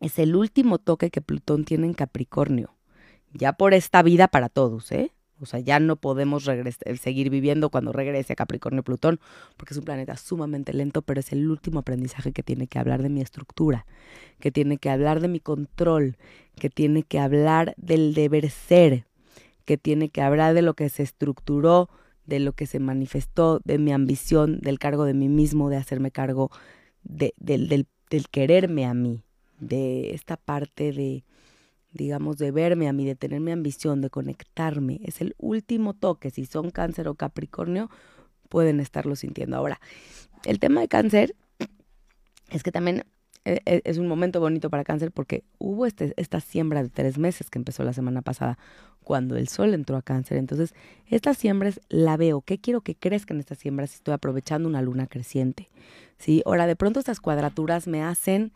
Es 0.00 0.18
el 0.18 0.34
último 0.34 0.78
toque 0.78 1.10
que 1.10 1.20
Plutón 1.20 1.64
tiene 1.66 1.86
en 1.86 1.92
Capricornio. 1.92 2.74
Ya 3.34 3.52
por 3.52 3.74
esta 3.74 4.02
vida 4.02 4.26
para 4.26 4.48
todos, 4.48 4.90
¿eh? 4.90 5.12
O 5.38 5.46
sea, 5.46 5.60
ya 5.60 5.80
no 5.80 5.96
podemos 5.96 6.48
seguir 7.00 7.30
viviendo 7.30 7.70
cuando 7.70 7.92
regrese 7.92 8.32
a 8.32 8.36
Capricornio 8.36 8.82
Plutón, 8.82 9.20
porque 9.56 9.74
es 9.74 9.78
un 9.78 9.84
planeta 9.84 10.16
sumamente 10.16 10.72
lento, 10.72 11.02
pero 11.02 11.20
es 11.20 11.32
el 11.32 11.50
último 11.50 11.80
aprendizaje 11.80 12.32
que 12.32 12.42
tiene 12.42 12.66
que 12.66 12.78
hablar 12.78 13.02
de 13.02 13.10
mi 13.10 13.20
estructura, 13.20 13.86
que 14.38 14.50
tiene 14.50 14.78
que 14.78 14.90
hablar 14.90 15.20
de 15.20 15.28
mi 15.28 15.40
control, 15.40 16.16
que 16.56 16.70
tiene 16.70 17.02
que 17.02 17.18
hablar 17.18 17.74
del 17.76 18.12
deber 18.14 18.50
ser, 18.50 19.06
que 19.64 19.78
tiene 19.78 20.08
que 20.10 20.20
hablar 20.22 20.54
de 20.54 20.62
lo 20.62 20.74
que 20.74 20.88
se 20.88 21.02
estructuró, 21.02 21.88
de 22.30 22.40
lo 22.40 22.52
que 22.52 22.66
se 22.66 22.78
manifestó, 22.78 23.60
de 23.64 23.78
mi 23.78 23.92
ambición, 23.92 24.60
del 24.60 24.78
cargo 24.78 25.04
de 25.04 25.12
mí 25.12 25.28
mismo, 25.28 25.68
de 25.68 25.76
hacerme 25.76 26.10
cargo 26.10 26.50
de, 27.02 27.34
del, 27.36 27.68
del, 27.68 27.86
del 28.08 28.28
quererme 28.28 28.86
a 28.86 28.94
mí, 28.94 29.24
de 29.58 30.14
esta 30.14 30.38
parte 30.38 30.92
de 30.92 31.24
digamos, 31.92 32.38
de 32.38 32.52
verme 32.52 32.88
a 32.88 32.92
mí, 32.92 33.04
de 33.04 33.16
tener 33.16 33.40
mi 33.40 33.50
ambición, 33.50 34.00
de 34.00 34.10
conectarme. 34.10 35.00
Es 35.02 35.20
el 35.20 35.34
último 35.38 35.92
toque. 35.92 36.30
Si 36.30 36.46
son 36.46 36.70
cáncer 36.70 37.08
o 37.08 37.16
capricornio, 37.16 37.90
pueden 38.48 38.78
estarlo 38.78 39.16
sintiendo. 39.16 39.56
Ahora, 39.56 39.80
el 40.44 40.60
tema 40.60 40.80
de 40.80 40.86
cáncer 40.86 41.34
es 42.50 42.62
que 42.62 42.70
también 42.70 43.04
es 43.44 43.98
un 43.98 44.06
momento 44.06 44.40
bonito 44.40 44.70
para 44.70 44.84
cáncer 44.84 45.12
porque 45.12 45.44
hubo 45.58 45.86
este, 45.86 46.12
esta 46.16 46.40
siembra 46.40 46.82
de 46.82 46.88
tres 46.90 47.18
meses 47.18 47.50
que 47.50 47.58
empezó 47.58 47.84
la 47.84 47.92
semana 47.92 48.22
pasada 48.22 48.58
cuando 49.02 49.36
el 49.36 49.48
sol 49.48 49.74
entró 49.74 49.96
a 49.96 50.02
cáncer. 50.02 50.36
Entonces, 50.36 50.74
estas 51.06 51.38
siembras 51.38 51.80
la 51.88 52.16
veo. 52.16 52.42
¿Qué 52.42 52.58
quiero 52.58 52.82
que 52.82 52.94
crezca 52.94 53.34
en 53.34 53.40
estas 53.40 53.58
siembras 53.58 53.90
si 53.90 53.96
estoy 53.96 54.14
aprovechando 54.14 54.68
una 54.68 54.82
luna 54.82 55.06
creciente? 55.06 55.68
¿Sí? 56.18 56.42
Ahora, 56.44 56.66
de 56.66 56.76
pronto 56.76 57.00
estas 57.00 57.20
cuadraturas 57.20 57.86
me 57.86 58.02
hacen 58.02 58.52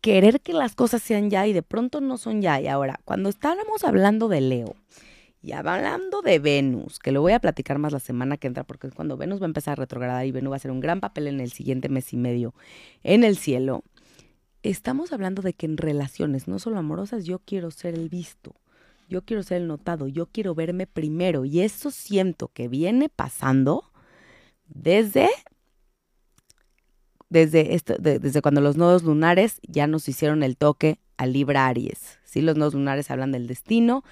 querer 0.00 0.40
que 0.40 0.52
las 0.52 0.74
cosas 0.74 1.02
sean 1.02 1.30
ya 1.30 1.46
y 1.46 1.52
de 1.52 1.62
pronto 1.62 2.00
no 2.00 2.18
son 2.18 2.42
ya. 2.42 2.60
Y 2.60 2.66
ahora, 2.66 3.00
cuando 3.04 3.28
estábamos 3.28 3.84
hablando 3.84 4.28
de 4.28 4.40
Leo 4.40 4.76
y 5.46 5.52
hablando 5.52 6.22
de 6.22 6.40
Venus, 6.40 6.98
que 6.98 7.12
lo 7.12 7.20
voy 7.20 7.32
a 7.32 7.38
platicar 7.38 7.78
más 7.78 7.92
la 7.92 8.00
semana 8.00 8.36
que 8.36 8.48
entra, 8.48 8.64
porque 8.64 8.88
es 8.88 8.94
cuando 8.94 9.16
Venus 9.16 9.40
va 9.40 9.44
a 9.44 9.46
empezar 9.46 9.72
a 9.72 9.76
retrogradar 9.76 10.26
y 10.26 10.32
Venus 10.32 10.50
va 10.50 10.56
a 10.56 10.56
hacer 10.56 10.72
un 10.72 10.80
gran 10.80 10.98
papel 10.98 11.28
en 11.28 11.38
el 11.38 11.52
siguiente 11.52 11.88
mes 11.88 12.12
y 12.12 12.16
medio 12.16 12.52
en 13.04 13.22
el 13.22 13.36
cielo, 13.36 13.84
estamos 14.64 15.12
hablando 15.12 15.42
de 15.42 15.52
que 15.52 15.66
en 15.66 15.76
relaciones, 15.76 16.48
no 16.48 16.58
solo 16.58 16.78
amorosas, 16.78 17.26
yo 17.26 17.38
quiero 17.38 17.70
ser 17.70 17.94
el 17.94 18.08
visto. 18.08 18.56
Yo 19.08 19.22
quiero 19.22 19.44
ser 19.44 19.62
el 19.62 19.68
notado, 19.68 20.08
yo 20.08 20.26
quiero 20.26 20.56
verme 20.56 20.88
primero 20.88 21.44
y 21.44 21.60
eso 21.60 21.92
siento 21.92 22.48
que 22.48 22.66
viene 22.66 23.08
pasando 23.08 23.92
desde 24.66 25.28
desde, 27.28 27.76
esto, 27.76 27.94
desde 28.00 28.42
cuando 28.42 28.60
los 28.60 28.76
nodos 28.76 29.04
lunares 29.04 29.60
ya 29.62 29.86
nos 29.86 30.08
hicieron 30.08 30.42
el 30.42 30.56
toque 30.56 30.98
a 31.16 31.26
Libra 31.26 31.68
Aries. 31.68 32.18
¿sí? 32.24 32.40
Los 32.40 32.56
nodos 32.56 32.74
lunares 32.74 33.12
hablan 33.12 33.30
del 33.30 33.46
destino 33.46 34.02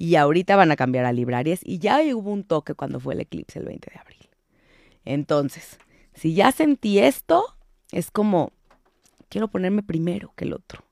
y 0.00 0.14
ahorita 0.14 0.56
van 0.56 0.70
a 0.70 0.76
cambiar 0.76 1.04
a 1.04 1.12
Libra 1.12 1.36
Aries 1.36 1.60
y 1.62 1.78
ya 1.78 2.00
hubo 2.16 2.30
un 2.30 2.42
toque 2.42 2.72
cuando 2.72 3.00
fue 3.00 3.12
el 3.12 3.20
eclipse 3.20 3.58
el 3.58 3.66
20 3.66 3.90
de 3.92 4.00
abril. 4.00 4.30
Entonces, 5.04 5.78
si 6.14 6.32
ya 6.32 6.52
sentí 6.52 6.98
esto, 7.00 7.44
es 7.92 8.10
como, 8.10 8.50
quiero 9.28 9.48
ponerme 9.48 9.82
primero 9.82 10.32
que 10.36 10.46
el 10.46 10.54
otro. 10.54 10.84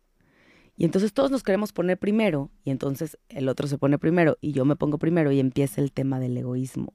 Y 0.77 0.85
entonces 0.85 1.15
todos 1.15 1.31
nos 1.31 1.43
queremos 1.43 1.73
poner 1.73 1.99
primero 1.99 2.51
y 2.65 2.71
entonces 2.71 3.17
el 3.31 3.49
otro 3.49 3.67
se 3.67 3.79
pone 3.79 3.99
primero 3.99 4.37
y 4.43 4.53
yo 4.53 4.67
me 4.67 4.77
pongo 4.77 4.99
primero 4.99 5.33
y 5.33 5.41
empieza 5.41 5.81
el 5.81 5.91
tema 5.91 6.21
del 6.21 6.37
egoísmo. 6.37 6.93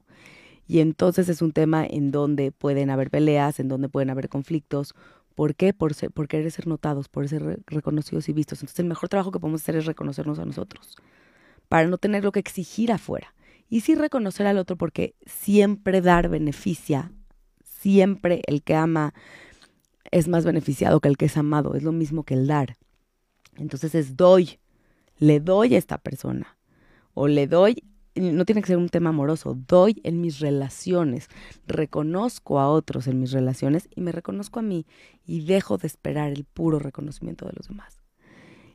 Y 0.68 0.78
entonces 0.78 1.28
es 1.28 1.42
un 1.42 1.50
tema 1.50 1.84
en 1.84 2.12
donde 2.12 2.52
pueden 2.52 2.90
haber 2.90 3.10
peleas, 3.10 3.58
en 3.58 3.66
donde 3.66 3.88
pueden 3.88 4.10
haber 4.10 4.28
conflictos. 4.28 4.94
¿Por 5.34 5.56
qué? 5.56 5.74
Por, 5.74 5.94
ser, 5.94 6.12
por 6.12 6.28
querer 6.28 6.48
ser 6.52 6.68
notados, 6.68 7.08
por 7.08 7.28
ser 7.28 7.64
reconocidos 7.66 8.28
y 8.28 8.32
vistos. 8.32 8.60
Entonces 8.60 8.78
el 8.78 8.86
mejor 8.86 9.08
trabajo 9.08 9.32
que 9.32 9.40
podemos 9.40 9.62
hacer 9.62 9.74
es 9.74 9.84
reconocernos 9.84 10.38
a 10.38 10.44
nosotros, 10.44 10.94
para 11.68 11.88
no 11.88 11.98
tener 11.98 12.24
lo 12.24 12.32
que 12.32 12.40
exigir 12.40 12.92
afuera. 12.92 13.34
Y 13.68 13.80
sí 13.80 13.94
reconocer 13.94 14.46
al 14.46 14.58
otro 14.58 14.76
porque 14.76 15.14
siempre 15.26 16.00
dar 16.00 16.28
beneficia, 16.28 17.12
siempre 17.62 18.42
el 18.46 18.62
que 18.62 18.74
ama 18.74 19.14
es 20.10 20.28
más 20.28 20.44
beneficiado 20.44 21.00
que 21.00 21.08
el 21.08 21.16
que 21.16 21.26
es 21.26 21.36
amado, 21.36 21.74
es 21.74 21.82
lo 21.82 21.92
mismo 21.92 22.24
que 22.24 22.34
el 22.34 22.46
dar. 22.46 22.76
Entonces 23.56 23.94
es 23.94 24.16
doy, 24.16 24.58
le 25.18 25.40
doy 25.40 25.74
a 25.74 25.78
esta 25.78 25.98
persona 25.98 26.56
o 27.14 27.28
le 27.28 27.46
doy 27.46 27.82
no 28.14 28.44
tiene 28.44 28.60
que 28.60 28.68
ser 28.68 28.76
un 28.76 28.88
tema 28.88 29.10
amoroso, 29.10 29.56
doy 29.66 30.00
en 30.04 30.20
mis 30.20 30.38
relaciones, 30.38 31.28
reconozco 31.66 32.60
a 32.60 32.68
otros 32.68 33.08
en 33.08 33.18
mis 33.18 33.32
relaciones 33.32 33.88
y 33.94 34.00
me 34.00 34.12
reconozco 34.12 34.60
a 34.60 34.62
mí 34.62 34.86
y 35.26 35.44
dejo 35.44 35.78
de 35.78 35.88
esperar 35.88 36.30
el 36.30 36.44
puro 36.44 36.78
reconocimiento 36.78 37.46
de 37.46 37.54
los 37.56 37.68
demás. 37.68 38.03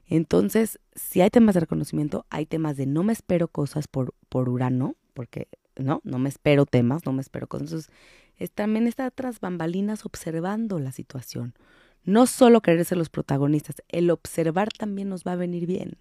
Entonces, 0.09 0.79
si 0.95 1.21
hay 1.21 1.29
temas 1.29 1.53
de 1.53 1.61
reconocimiento, 1.61 2.25
hay 2.29 2.45
temas 2.45 2.75
de 2.75 2.85
no 2.85 3.03
me 3.03 3.13
espero 3.13 3.47
cosas 3.47 3.87
por, 3.87 4.13
por 4.27 4.49
Urano, 4.49 4.95
porque 5.13 5.47
no, 5.77 6.01
no 6.03 6.19
me 6.19 6.29
espero 6.29 6.65
temas, 6.65 7.05
no 7.05 7.13
me 7.13 7.21
espero 7.21 7.47
cosas. 7.47 7.67
Entonces, 7.67 7.91
es, 8.35 8.51
también 8.51 8.87
está 8.87 9.09
tras 9.11 9.39
bambalinas 9.39 10.05
observando 10.05 10.79
la 10.79 10.91
situación. 10.91 11.53
No 12.03 12.25
solo 12.25 12.61
querer 12.61 12.83
ser 12.85 12.97
los 12.97 13.09
protagonistas, 13.09 13.77
el 13.87 14.09
observar 14.09 14.69
también 14.69 15.09
nos 15.09 15.23
va 15.23 15.33
a 15.33 15.37
venir 15.37 15.65
bien. 15.65 15.97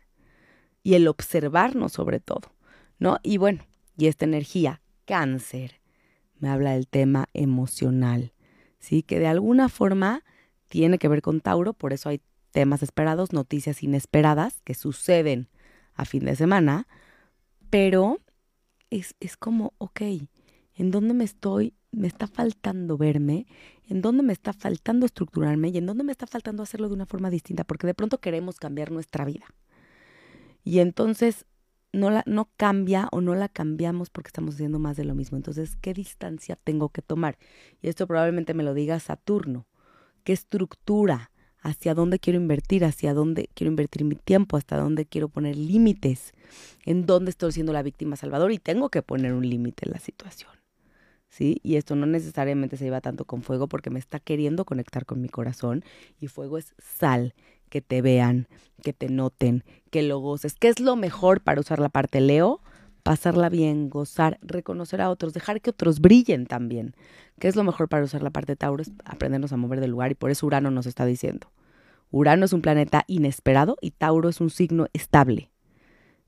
Y 0.82 0.94
el 0.94 1.06
observarnos 1.06 1.92
sobre 1.92 2.18
todo. 2.18 2.50
¿no? 2.98 3.18
Y 3.22 3.38
bueno, 3.38 3.64
y 3.96 4.06
esta 4.06 4.24
energía, 4.24 4.80
cáncer, 5.04 5.80
me 6.38 6.48
habla 6.48 6.72
del 6.72 6.86
tema 6.86 7.28
emocional, 7.32 8.32
¿sí? 8.78 9.02
Que 9.02 9.18
de 9.18 9.26
alguna 9.26 9.68
forma 9.68 10.24
tiene 10.68 10.98
que 10.98 11.08
ver 11.08 11.22
con 11.22 11.40
Tauro, 11.40 11.72
por 11.72 11.92
eso 11.92 12.08
hay 12.08 12.20
temas 12.50 12.82
esperados, 12.82 13.32
noticias 13.32 13.82
inesperadas 13.82 14.60
que 14.62 14.74
suceden 14.74 15.48
a 15.94 16.04
fin 16.04 16.24
de 16.24 16.36
semana, 16.36 16.86
pero 17.70 18.18
es, 18.90 19.14
es 19.20 19.36
como, 19.36 19.74
ok, 19.78 20.00
¿en 20.74 20.90
dónde 20.90 21.14
me 21.14 21.24
estoy? 21.24 21.74
Me 21.90 22.06
está 22.06 22.26
faltando 22.26 22.96
verme, 22.96 23.46
en 23.88 24.02
dónde 24.02 24.22
me 24.22 24.32
está 24.32 24.52
faltando 24.52 25.06
estructurarme 25.06 25.68
y 25.68 25.78
en 25.78 25.86
dónde 25.86 26.04
me 26.04 26.12
está 26.12 26.26
faltando 26.26 26.62
hacerlo 26.62 26.88
de 26.88 26.94
una 26.94 27.06
forma 27.06 27.30
distinta, 27.30 27.64
porque 27.64 27.86
de 27.86 27.94
pronto 27.94 28.20
queremos 28.20 28.58
cambiar 28.58 28.90
nuestra 28.90 29.24
vida. 29.24 29.46
Y 30.64 30.80
entonces 30.80 31.46
no, 31.92 32.10
la, 32.10 32.22
no 32.26 32.50
cambia 32.56 33.08
o 33.12 33.20
no 33.20 33.34
la 33.34 33.48
cambiamos 33.48 34.10
porque 34.10 34.28
estamos 34.28 34.54
haciendo 34.54 34.78
más 34.78 34.96
de 34.96 35.04
lo 35.04 35.14
mismo. 35.14 35.36
Entonces, 35.36 35.76
¿qué 35.76 35.94
distancia 35.94 36.58
tengo 36.62 36.90
que 36.90 37.02
tomar? 37.02 37.38
Y 37.80 37.88
esto 37.88 38.06
probablemente 38.06 38.54
me 38.54 38.62
lo 38.62 38.74
diga 38.74 39.00
Saturno. 39.00 39.66
¿Qué 40.24 40.32
estructura? 40.32 41.30
¿Hacia 41.60 41.94
dónde 41.94 42.18
quiero 42.18 42.38
invertir? 42.38 42.84
¿Hacia 42.84 43.14
dónde 43.14 43.48
quiero 43.54 43.70
invertir 43.70 44.04
mi 44.04 44.14
tiempo? 44.14 44.56
¿Hasta 44.56 44.78
dónde 44.78 45.06
quiero 45.06 45.28
poner 45.28 45.56
límites? 45.56 46.32
¿En 46.84 47.06
dónde 47.06 47.30
estoy 47.30 47.52
siendo 47.52 47.72
la 47.72 47.82
víctima 47.82 48.16
salvador? 48.16 48.52
Y 48.52 48.58
tengo 48.58 48.88
que 48.88 49.02
poner 49.02 49.32
un 49.32 49.48
límite 49.48 49.86
en 49.86 49.92
la 49.92 49.98
situación. 49.98 50.52
¿Sí? 51.28 51.60
Y 51.62 51.76
esto 51.76 51.94
no 51.94 52.06
necesariamente 52.06 52.76
se 52.76 52.84
lleva 52.84 53.00
tanto 53.00 53.26
con 53.26 53.42
fuego 53.42 53.68
porque 53.68 53.90
me 53.90 53.98
está 53.98 54.18
queriendo 54.18 54.64
conectar 54.64 55.04
con 55.04 55.20
mi 55.20 55.28
corazón 55.28 55.84
y 56.20 56.28
fuego 56.28 56.56
es 56.56 56.74
sal 56.78 57.34
que 57.68 57.82
te 57.82 58.00
vean, 58.00 58.48
que 58.82 58.94
te 58.94 59.08
noten, 59.08 59.62
que 59.90 60.02
lo 60.02 60.20
goces. 60.20 60.54
¿Qué 60.54 60.68
es 60.68 60.80
lo 60.80 60.96
mejor 60.96 61.42
para 61.42 61.60
usar 61.60 61.80
la 61.80 61.90
parte 61.90 62.20
Leo? 62.20 62.60
Pasarla 63.08 63.48
bien, 63.48 63.88
gozar, 63.88 64.38
reconocer 64.42 65.00
a 65.00 65.08
otros, 65.08 65.32
dejar 65.32 65.62
que 65.62 65.70
otros 65.70 65.98
brillen 66.00 66.44
también. 66.44 66.94
¿Qué 67.38 67.48
es 67.48 67.56
lo 67.56 67.64
mejor 67.64 67.88
para 67.88 68.04
usar 68.04 68.22
la 68.22 68.28
parte 68.28 68.54
Tauro? 68.54 68.82
Es 68.82 68.92
aprendernos 69.02 69.50
a 69.50 69.56
mover 69.56 69.80
del 69.80 69.92
lugar 69.92 70.10
y 70.10 70.14
por 70.14 70.30
eso 70.30 70.44
Urano 70.44 70.70
nos 70.70 70.84
está 70.84 71.06
diciendo. 71.06 71.50
Urano 72.10 72.44
es 72.44 72.52
un 72.52 72.60
planeta 72.60 73.04
inesperado 73.06 73.78
y 73.80 73.92
Tauro 73.92 74.28
es 74.28 74.42
un 74.42 74.50
signo 74.50 74.88
estable. 74.92 75.50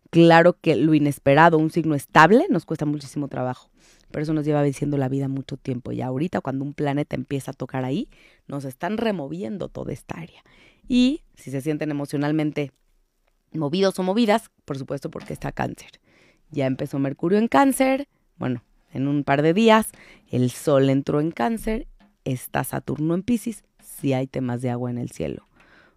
Claro 0.09 0.57
que 0.59 0.75
lo 0.75 0.95
inesperado, 0.95 1.59
un 1.59 1.71
signo 1.71 1.95
estable, 1.95 2.47
nos 2.49 2.65
cuesta 2.65 2.87
muchísimo 2.87 3.29
trabajo. 3.29 3.69
Pero 4.11 4.23
eso 4.23 4.33
nos 4.33 4.47
lleva 4.47 4.63
diciendo 4.63 4.97
la 4.97 5.11
vida 5.11 5.29
mucho 5.29 5.59
tiempo. 5.59 5.93
Y 5.93 6.01
ahorita 6.01 6.41
cuando 6.41 6.65
un 6.65 6.73
planeta 6.73 7.15
empieza 7.15 7.51
a 7.51 7.55
tocar 7.55 7.85
ahí, 7.85 8.09
nos 8.49 8.65
están 8.65 8.97
removiendo 8.97 9.69
toda 9.69 9.93
esta 9.93 10.19
área. 10.19 10.43
Y 10.89 11.25
si 11.35 11.51
se 11.51 11.61
sienten 11.61 11.91
emocionalmente 11.91 12.73
movidos 13.53 13.99
o 13.99 14.03
movidas, 14.03 14.51
por 14.65 14.79
supuesto 14.79 15.11
porque 15.11 15.35
está 15.35 15.53
cáncer. 15.53 16.00
Ya 16.51 16.67
empezó 16.67 16.99
Mercurio 16.99 17.39
en 17.39 17.49
cáncer, 17.49 18.09
bueno, 18.39 18.63
en 18.93 19.07
un 19.07 19.25
par 19.25 19.43
de 19.43 19.55
días, 19.55 19.91
el 20.31 20.51
Sol 20.51 20.91
entró 20.91 21.21
en 21.21 21.31
cáncer, 21.31 21.87
está 22.25 22.65
Saturno 22.65 23.15
en 23.15 23.23
Pisces, 23.23 23.65
si 23.83 24.13
hay 24.13 24.27
temas 24.27 24.63
de 24.63 24.71
agua 24.71 24.91
en 24.91 24.99
el 24.99 25.11
cielo. 25.11 25.47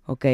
¿Ok? 0.05 0.25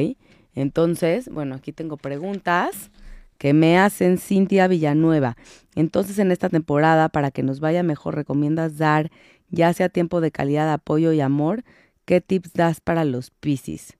Entonces, 0.55 1.29
bueno, 1.29 1.55
aquí 1.55 1.71
tengo 1.71 1.97
preguntas 1.97 2.91
que 3.37 3.53
me 3.53 3.77
hacen 3.77 4.17
Cintia 4.17 4.67
Villanueva. 4.67 5.37
Entonces, 5.75 6.19
en 6.19 6.31
esta 6.31 6.49
temporada, 6.49 7.09
para 7.09 7.31
que 7.31 7.43
nos 7.43 7.59
vaya 7.59 7.83
mejor, 7.83 8.15
¿recomiendas 8.15 8.77
dar, 8.77 9.11
ya 9.49 9.71
sea 9.73 9.87
tiempo 9.87 10.19
de 10.19 10.31
calidad, 10.31 10.71
apoyo 10.71 11.13
y 11.13 11.21
amor? 11.21 11.63
¿Qué 12.05 12.19
tips 12.19 12.53
das 12.53 12.81
para 12.81 13.05
los 13.05 13.31
Pisces? 13.31 13.97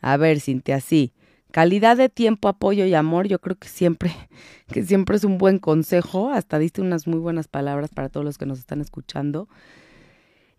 A 0.00 0.16
ver, 0.16 0.40
Cintia, 0.40 0.80
sí. 0.80 1.12
Calidad 1.50 1.96
de 1.96 2.08
tiempo, 2.08 2.48
apoyo 2.48 2.84
y 2.86 2.94
amor, 2.94 3.26
yo 3.26 3.40
creo 3.40 3.56
que 3.56 3.68
siempre, 3.68 4.12
que 4.72 4.84
siempre 4.84 5.16
es 5.16 5.24
un 5.24 5.38
buen 5.38 5.58
consejo. 5.58 6.30
Hasta 6.30 6.58
diste 6.58 6.80
unas 6.80 7.06
muy 7.06 7.18
buenas 7.18 7.48
palabras 7.48 7.90
para 7.90 8.08
todos 8.08 8.24
los 8.24 8.38
que 8.38 8.46
nos 8.46 8.58
están 8.58 8.80
escuchando. 8.80 9.48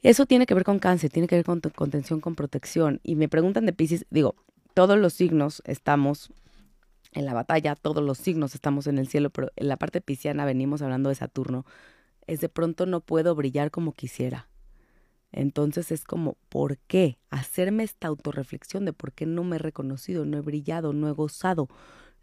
Eso 0.04 0.26
tiene 0.26 0.46
que 0.46 0.56
ver 0.56 0.64
con 0.64 0.80
cáncer, 0.80 1.12
tiene 1.12 1.28
que 1.28 1.36
ver 1.36 1.46
con 1.46 1.60
contención, 1.60 2.22
con 2.22 2.36
protección. 2.36 3.00
Y 3.04 3.16
me 3.16 3.30
preguntan 3.30 3.66
de 3.66 3.74
Pisces, 3.74 4.06
digo, 4.10 4.36
todos 4.74 4.98
los 4.98 5.14
signos 5.14 5.62
estamos 5.66 6.32
en 7.14 7.26
la 7.26 7.34
batalla, 7.34 7.76
todos 7.76 8.04
los 8.04 8.18
signos 8.18 8.56
estamos 8.56 8.88
en 8.88 8.98
el 8.98 9.08
cielo, 9.08 9.30
pero 9.30 9.52
en 9.56 9.68
la 9.68 9.78
parte 9.78 10.02
pisciana 10.02 10.46
venimos 10.46 10.82
hablando 10.82 11.10
de 11.10 11.16
Saturno, 11.16 11.66
es 12.28 12.40
de 12.40 12.50
pronto 12.50 12.86
no 12.86 13.02
puedo 13.02 13.36
brillar 13.36 13.72
como 13.72 13.94
quisiera. 13.94 14.48
Entonces 15.32 15.92
es 15.92 16.04
como, 16.04 16.38
¿por 16.50 16.78
qué? 16.78 17.18
Hacerme 17.30 17.84
esta 17.84 18.08
autorreflexión 18.08 18.86
de 18.86 18.94
por 18.94 19.14
qué 19.14 19.26
no 19.26 19.44
me 19.44 19.56
he 19.56 19.60
reconocido, 19.60 20.26
no 20.26 20.38
he 20.38 20.42
brillado, 20.42 20.94
no 20.94 21.08
he 21.08 21.12
gozado, 21.12 21.70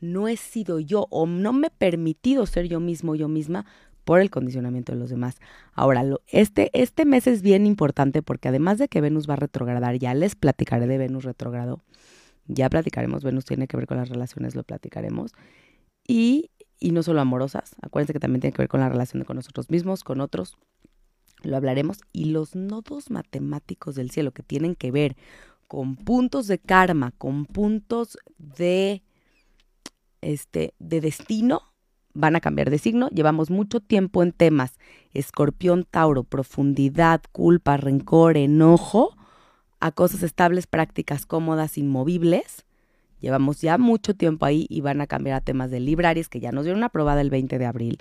no 0.00 0.28
he 0.28 0.36
sido 0.36 0.78
yo 0.78 1.06
o 1.10 1.26
no 1.26 1.52
me 1.52 1.68
he 1.68 1.70
permitido 1.70 2.46
ser 2.46 2.68
yo 2.68 2.80
mismo, 2.80 3.14
yo 3.14 3.28
misma 3.28 3.66
por 4.04 4.20
el 4.20 4.30
condicionamiento 4.30 4.92
de 4.92 4.98
los 4.98 5.10
demás. 5.10 5.36
Ahora, 5.74 6.02
lo, 6.02 6.22
este, 6.28 6.70
este 6.72 7.04
mes 7.04 7.26
es 7.26 7.42
bien 7.42 7.66
importante 7.66 8.22
porque 8.22 8.48
además 8.48 8.78
de 8.78 8.88
que 8.88 9.02
Venus 9.02 9.28
va 9.28 9.34
a 9.34 9.36
retrogradar, 9.36 9.98
ya 9.98 10.14
les 10.14 10.34
platicaré 10.34 10.86
de 10.86 10.96
Venus 10.96 11.24
retrogrado, 11.24 11.82
ya 12.46 12.70
platicaremos, 12.70 13.22
Venus 13.22 13.44
tiene 13.44 13.66
que 13.68 13.76
ver 13.76 13.86
con 13.86 13.98
las 13.98 14.08
relaciones, 14.08 14.54
lo 14.54 14.62
platicaremos. 14.62 15.32
Y, 16.06 16.50
y 16.80 16.92
no 16.92 17.02
solo 17.02 17.20
amorosas, 17.20 17.74
acuérdense 17.82 18.14
que 18.14 18.18
también 18.18 18.40
tiene 18.40 18.54
que 18.54 18.62
ver 18.62 18.68
con 18.68 18.80
la 18.80 18.88
relación 18.88 19.24
con 19.24 19.36
nosotros 19.36 19.68
mismos, 19.68 20.04
con 20.04 20.22
otros, 20.22 20.56
lo 21.42 21.56
hablaremos. 21.56 22.00
Y 22.12 22.26
los 22.26 22.54
nodos 22.54 23.10
matemáticos 23.10 23.94
del 23.94 24.10
cielo 24.10 24.32
que 24.32 24.42
tienen 24.42 24.74
que 24.74 24.90
ver 24.90 25.16
con 25.66 25.96
puntos 25.96 26.46
de 26.46 26.58
karma, 26.58 27.12
con 27.18 27.44
puntos 27.44 28.18
de, 28.38 29.02
este, 30.20 30.74
de 30.78 31.00
destino, 31.00 31.62
van 32.14 32.36
a 32.36 32.40
cambiar 32.40 32.70
de 32.70 32.78
signo. 32.78 33.08
Llevamos 33.10 33.50
mucho 33.50 33.80
tiempo 33.80 34.22
en 34.22 34.32
temas 34.32 34.78
escorpión, 35.12 35.84
tauro, 35.84 36.24
profundidad, 36.24 37.22
culpa, 37.32 37.76
rencor, 37.76 38.36
enojo 38.36 39.16
a 39.80 39.92
cosas 39.92 40.22
estables, 40.22 40.66
prácticas 40.66 41.26
cómodas, 41.26 41.78
inmovibles. 41.78 42.64
Llevamos 43.20 43.60
ya 43.60 43.78
mucho 43.78 44.14
tiempo 44.14 44.46
ahí 44.46 44.66
y 44.68 44.80
van 44.80 45.00
a 45.00 45.06
cambiar 45.06 45.36
a 45.36 45.40
temas 45.40 45.70
de 45.70 45.80
librarias 45.80 46.28
que 46.28 46.40
ya 46.40 46.52
nos 46.52 46.64
dieron 46.64 46.84
aprobada 46.84 47.20
el 47.20 47.30
20 47.30 47.58
de 47.58 47.66
abril. 47.66 47.98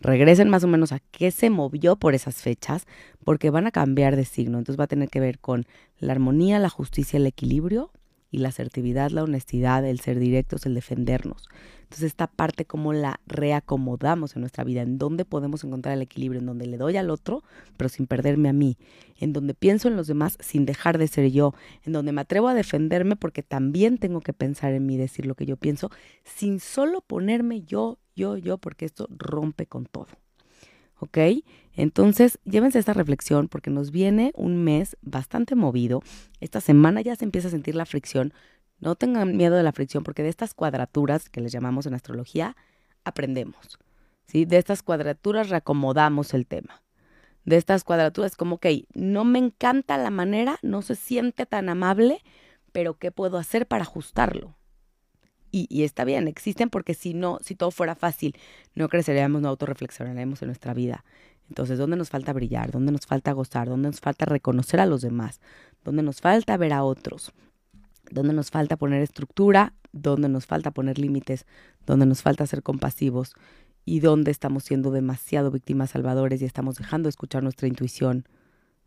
Regresen 0.00 0.48
más 0.48 0.64
o 0.64 0.68
menos 0.68 0.92
a 0.92 1.00
qué 1.10 1.30
se 1.30 1.50
movió 1.50 1.96
por 1.96 2.14
esas 2.14 2.36
fechas, 2.36 2.86
porque 3.24 3.50
van 3.50 3.66
a 3.66 3.72
cambiar 3.72 4.16
de 4.16 4.24
signo. 4.24 4.58
Entonces 4.58 4.78
va 4.78 4.84
a 4.84 4.88
tener 4.88 5.08
que 5.08 5.20
ver 5.20 5.38
con 5.38 5.66
la 5.98 6.12
armonía, 6.12 6.58
la 6.58 6.68
justicia, 6.68 7.16
el 7.16 7.26
equilibrio 7.26 7.90
y 8.30 8.38
la 8.38 8.48
asertividad, 8.48 9.10
la 9.10 9.24
honestidad, 9.24 9.84
el 9.86 10.00
ser 10.00 10.18
directos, 10.18 10.66
el 10.66 10.74
defendernos. 10.74 11.48
Entonces 11.82 12.08
esta 12.08 12.26
parte 12.26 12.66
cómo 12.66 12.92
la 12.92 13.20
reacomodamos 13.26 14.36
en 14.36 14.40
nuestra 14.40 14.64
vida, 14.64 14.82
en 14.82 14.98
dónde 14.98 15.24
podemos 15.24 15.64
encontrar 15.64 15.94
el 15.94 16.02
equilibrio, 16.02 16.40
en 16.40 16.46
donde 16.46 16.66
le 16.66 16.76
doy 16.76 16.98
al 16.98 17.08
otro, 17.10 17.42
pero 17.78 17.88
sin 17.88 18.06
perderme 18.06 18.50
a 18.50 18.52
mí, 18.52 18.76
en 19.16 19.32
donde 19.32 19.54
pienso 19.54 19.88
en 19.88 19.96
los 19.96 20.06
demás 20.06 20.36
sin 20.40 20.66
dejar 20.66 20.98
de 20.98 21.08
ser 21.08 21.30
yo, 21.30 21.54
en 21.84 21.94
donde 21.94 22.12
me 22.12 22.20
atrevo 22.20 22.48
a 22.48 22.54
defenderme 22.54 23.16
porque 23.16 23.42
también 23.42 23.96
tengo 23.96 24.20
que 24.20 24.34
pensar 24.34 24.74
en 24.74 24.84
mí, 24.84 24.98
decir 24.98 25.24
lo 25.24 25.34
que 25.34 25.46
yo 25.46 25.56
pienso, 25.56 25.90
sin 26.24 26.60
solo 26.60 27.00
ponerme 27.00 27.62
yo, 27.62 27.98
yo, 28.14 28.36
yo, 28.36 28.58
porque 28.58 28.84
esto 28.84 29.08
rompe 29.10 29.66
con 29.66 29.86
todo. 29.86 30.08
¿Ok? 30.98 31.18
Entonces, 31.74 32.38
llévense 32.44 32.78
esta 32.78 32.92
reflexión 32.92 33.48
porque 33.48 33.70
nos 33.70 33.90
viene 33.90 34.32
un 34.34 34.64
mes 34.64 34.96
bastante 35.00 35.54
movido. 35.54 36.02
Esta 36.40 36.60
semana 36.60 37.00
ya 37.00 37.14
se 37.14 37.24
empieza 37.24 37.48
a 37.48 37.52
sentir 37.52 37.76
la 37.76 37.86
fricción, 37.86 38.32
no 38.80 38.94
tengan 38.94 39.36
miedo 39.36 39.56
de 39.56 39.62
la 39.62 39.72
fricción 39.72 40.04
porque 40.04 40.22
de 40.22 40.28
estas 40.28 40.54
cuadraturas 40.54 41.28
que 41.28 41.40
les 41.40 41.52
llamamos 41.52 41.86
en 41.86 41.94
astrología, 41.94 42.56
aprendemos. 43.04 43.78
¿sí? 44.26 44.44
De 44.44 44.58
estas 44.58 44.82
cuadraturas 44.82 45.48
reacomodamos 45.48 46.34
el 46.34 46.46
tema. 46.46 46.82
De 47.44 47.56
estas 47.56 47.82
cuadraturas 47.82 48.36
como, 48.36 48.56
ok, 48.56 48.66
no 48.94 49.24
me 49.24 49.38
encanta 49.38 49.96
la 49.98 50.10
manera, 50.10 50.58
no 50.62 50.82
se 50.82 50.94
siente 50.94 51.46
tan 51.46 51.68
amable, 51.68 52.22
pero 52.72 52.94
¿qué 52.94 53.10
puedo 53.10 53.38
hacer 53.38 53.66
para 53.66 53.82
ajustarlo? 53.82 54.56
Y, 55.58 55.66
y, 55.70 55.84
está 55.84 56.04
bien, 56.04 56.28
existen 56.28 56.70
porque 56.70 56.94
si 56.94 57.14
no, 57.14 57.38
si 57.42 57.54
todo 57.54 57.70
fuera 57.70 57.94
fácil, 57.94 58.36
no 58.74 58.88
creceríamos, 58.88 59.42
no 59.42 59.48
autorreflexionaremos 59.48 60.42
en 60.42 60.48
nuestra 60.48 60.74
vida. 60.74 61.04
Entonces, 61.48 61.78
¿dónde 61.78 61.96
nos 61.96 62.10
falta 62.10 62.32
brillar? 62.32 62.70
¿Dónde 62.70 62.92
nos 62.92 63.06
falta 63.06 63.32
gozar? 63.32 63.68
¿Dónde 63.68 63.88
nos 63.88 64.00
falta 64.00 64.26
reconocer 64.26 64.80
a 64.80 64.86
los 64.86 65.00
demás? 65.00 65.40
¿Dónde 65.84 66.02
nos 66.02 66.20
falta 66.20 66.56
ver 66.56 66.72
a 66.72 66.84
otros? 66.84 67.32
donde 68.10 68.32
nos 68.32 68.50
falta 68.50 68.76
poner 68.76 69.02
estructura, 69.02 69.74
donde 69.92 70.28
nos 70.28 70.46
falta 70.46 70.70
poner 70.70 70.98
límites, 70.98 71.46
donde 71.86 72.06
nos 72.06 72.22
falta 72.22 72.46
ser 72.46 72.62
compasivos 72.62 73.34
y 73.84 74.00
donde 74.00 74.30
estamos 74.30 74.64
siendo 74.64 74.90
demasiado 74.90 75.50
víctimas 75.50 75.90
salvadores 75.90 76.42
y 76.42 76.44
estamos 76.44 76.76
dejando 76.76 77.06
de 77.06 77.10
escuchar 77.10 77.42
nuestra 77.42 77.68
intuición, 77.68 78.26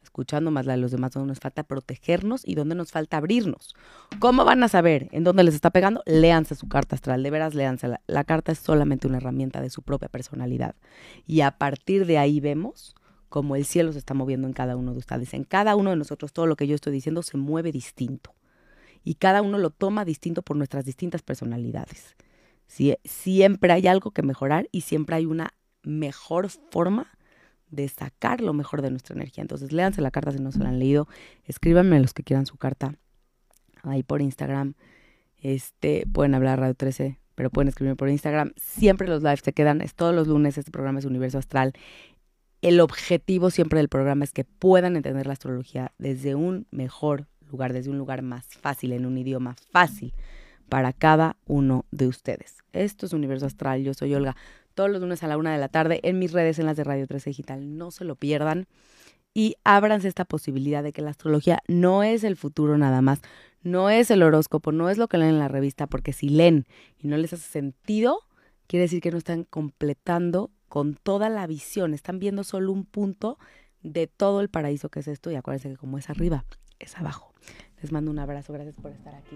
escuchando 0.03 0.51
más 0.51 0.65
la 0.65 0.73
de 0.73 0.79
los 0.79 0.91
demás, 0.91 1.11
donde 1.11 1.29
nos 1.29 1.39
falta 1.39 1.63
protegernos 1.63 2.41
y 2.45 2.55
donde 2.55 2.75
nos 2.75 2.91
falta 2.91 3.17
abrirnos. 3.17 3.75
¿Cómo 4.19 4.45
van 4.45 4.63
a 4.63 4.67
saber 4.67 5.07
en 5.11 5.23
dónde 5.23 5.43
les 5.43 5.55
está 5.55 5.69
pegando? 5.69 6.01
Léanse 6.05 6.55
su 6.55 6.67
carta 6.67 6.95
astral, 6.95 7.23
de 7.23 7.29
veras 7.29 7.55
léanse. 7.55 7.89
La, 8.07 8.23
carta 8.23 8.51
es 8.51 8.59
solamente 8.59 9.07
una 9.07 9.17
herramienta 9.17 9.61
de 9.61 9.69
su 9.69 9.81
propia 9.81 10.09
personalidad. 10.09 10.75
Y 11.27 11.41
a 11.41 11.51
partir 11.57 12.05
de 12.05 12.17
ahí 12.17 12.39
vemos 12.39 12.95
cómo 13.29 13.55
el 13.55 13.65
cielo 13.65 13.93
se 13.93 13.99
está 13.99 14.13
moviendo 14.13 14.47
en 14.47 14.53
cada 14.53 14.75
uno 14.75 14.93
de 14.93 14.99
ustedes. 14.99 15.33
En 15.33 15.43
cada 15.43 15.75
uno 15.75 15.91
de 15.91 15.95
nosotros 15.95 16.33
todo 16.33 16.47
lo 16.47 16.55
que 16.55 16.67
yo 16.67 16.75
estoy 16.75 16.93
diciendo 16.93 17.23
se 17.23 17.37
mueve 17.37 17.71
distinto 17.71 18.33
y 19.03 19.15
cada 19.15 19.41
uno 19.41 19.57
lo 19.57 19.69
toma 19.69 20.05
distinto 20.05 20.41
por 20.41 20.57
nuestras 20.57 20.85
distintas 20.85 21.21
personalidades. 21.21 22.15
siempre 23.03 23.73
hay 23.73 23.87
algo 23.87 24.11
que 24.11 24.21
mejorar 24.21 24.69
y 24.71 24.81
siempre 24.81 25.15
hay 25.15 25.25
una 25.25 25.53
mejor 25.83 26.49
forma 26.49 27.11
de 27.71 27.87
sacar 27.87 28.41
lo 28.41 28.53
mejor 28.53 28.81
de 28.81 28.91
nuestra 28.91 29.15
energía. 29.15 29.41
Entonces, 29.41 29.71
léanse 29.71 30.01
la 30.01 30.11
carta 30.11 30.31
si 30.31 30.39
no 30.39 30.51
se 30.51 30.59
la 30.59 30.69
han 30.69 30.79
leído, 30.79 31.07
escríbanme 31.45 31.99
los 31.99 32.13
que 32.13 32.23
quieran 32.23 32.45
su 32.45 32.57
carta 32.57 32.95
ahí 33.83 34.03
por 34.03 34.21
Instagram. 34.21 34.75
Este, 35.37 36.05
pueden 36.11 36.35
hablar 36.35 36.59
Radio 36.59 36.75
13, 36.75 37.17
pero 37.35 37.49
pueden 37.49 37.69
escribirme 37.69 37.95
por 37.95 38.09
Instagram. 38.09 38.53
Siempre 38.57 39.07
los 39.07 39.23
lives 39.23 39.41
se 39.43 39.53
quedan, 39.53 39.81
es 39.81 39.95
todos 39.95 40.13
los 40.13 40.27
lunes, 40.27 40.57
este 40.57 40.71
programa 40.71 40.99
es 40.99 41.05
Universo 41.05 41.37
Astral. 41.37 41.73
El 42.61 42.79
objetivo 42.79 43.49
siempre 43.49 43.79
del 43.79 43.89
programa 43.89 44.23
es 44.23 44.33
que 44.33 44.43
puedan 44.43 44.95
entender 44.95 45.25
la 45.25 45.33
astrología 45.33 45.93
desde 45.97 46.35
un 46.35 46.67
mejor 46.69 47.27
lugar, 47.49 47.73
desde 47.73 47.89
un 47.89 47.97
lugar 47.97 48.21
más 48.21 48.45
fácil, 48.45 48.91
en 48.93 49.05
un 49.05 49.17
idioma 49.17 49.55
fácil 49.71 50.13
para 50.69 50.93
cada 50.93 51.37
uno 51.47 51.85
de 51.91 52.07
ustedes. 52.07 52.59
Esto 52.71 53.05
es 53.05 53.13
Universo 53.13 53.45
Astral, 53.45 53.83
yo 53.83 53.93
soy 53.93 54.13
Olga, 54.13 54.37
todos 54.71 54.89
los 54.89 55.01
lunes 55.01 55.23
a 55.23 55.27
la 55.27 55.37
una 55.37 55.53
de 55.53 55.59
la 55.59 55.69
tarde 55.69 55.99
en 56.03 56.19
mis 56.19 56.31
redes, 56.31 56.59
en 56.59 56.65
las 56.65 56.77
de 56.77 56.83
Radio 56.83 57.07
13 57.07 57.29
Digital, 57.29 57.77
no 57.77 57.91
se 57.91 58.05
lo 58.05 58.15
pierdan. 58.15 58.67
Y 59.33 59.55
ábranse 59.63 60.07
esta 60.07 60.25
posibilidad 60.25 60.83
de 60.83 60.91
que 60.91 61.01
la 61.01 61.11
astrología 61.11 61.61
no 61.67 62.03
es 62.03 62.23
el 62.23 62.35
futuro 62.35 62.77
nada 62.77 63.01
más, 63.01 63.21
no 63.63 63.89
es 63.89 64.11
el 64.11 64.23
horóscopo, 64.23 64.71
no 64.71 64.89
es 64.89 64.97
lo 64.97 65.07
que 65.07 65.17
leen 65.17 65.31
en 65.31 65.39
la 65.39 65.47
revista, 65.47 65.87
porque 65.87 66.11
si 66.11 66.27
leen 66.29 66.65
y 66.97 67.07
no 67.07 67.15
les 67.15 67.31
hace 67.31 67.49
sentido, 67.49 68.19
quiere 68.67 68.83
decir 68.83 69.01
que 69.01 69.11
no 69.11 69.17
están 69.17 69.45
completando 69.45 70.51
con 70.67 70.95
toda 70.95 71.29
la 71.29 71.47
visión, 71.47 71.93
están 71.93 72.19
viendo 72.19 72.43
solo 72.43 72.71
un 72.71 72.85
punto 72.85 73.37
de 73.83 74.07
todo 74.07 74.41
el 74.41 74.49
paraíso 74.49 74.89
que 74.89 74.99
es 74.99 75.07
esto 75.07 75.31
y 75.31 75.35
acuérdense 75.35 75.69
que 75.69 75.77
como 75.77 75.97
es 75.97 76.09
arriba, 76.09 76.45
es 76.79 76.97
abajo. 76.97 77.33
Les 77.81 77.91
mando 77.91 78.11
un 78.11 78.19
abrazo, 78.19 78.53
gracias 78.53 78.75
por 78.75 78.91
estar 78.91 79.15
aquí. 79.15 79.35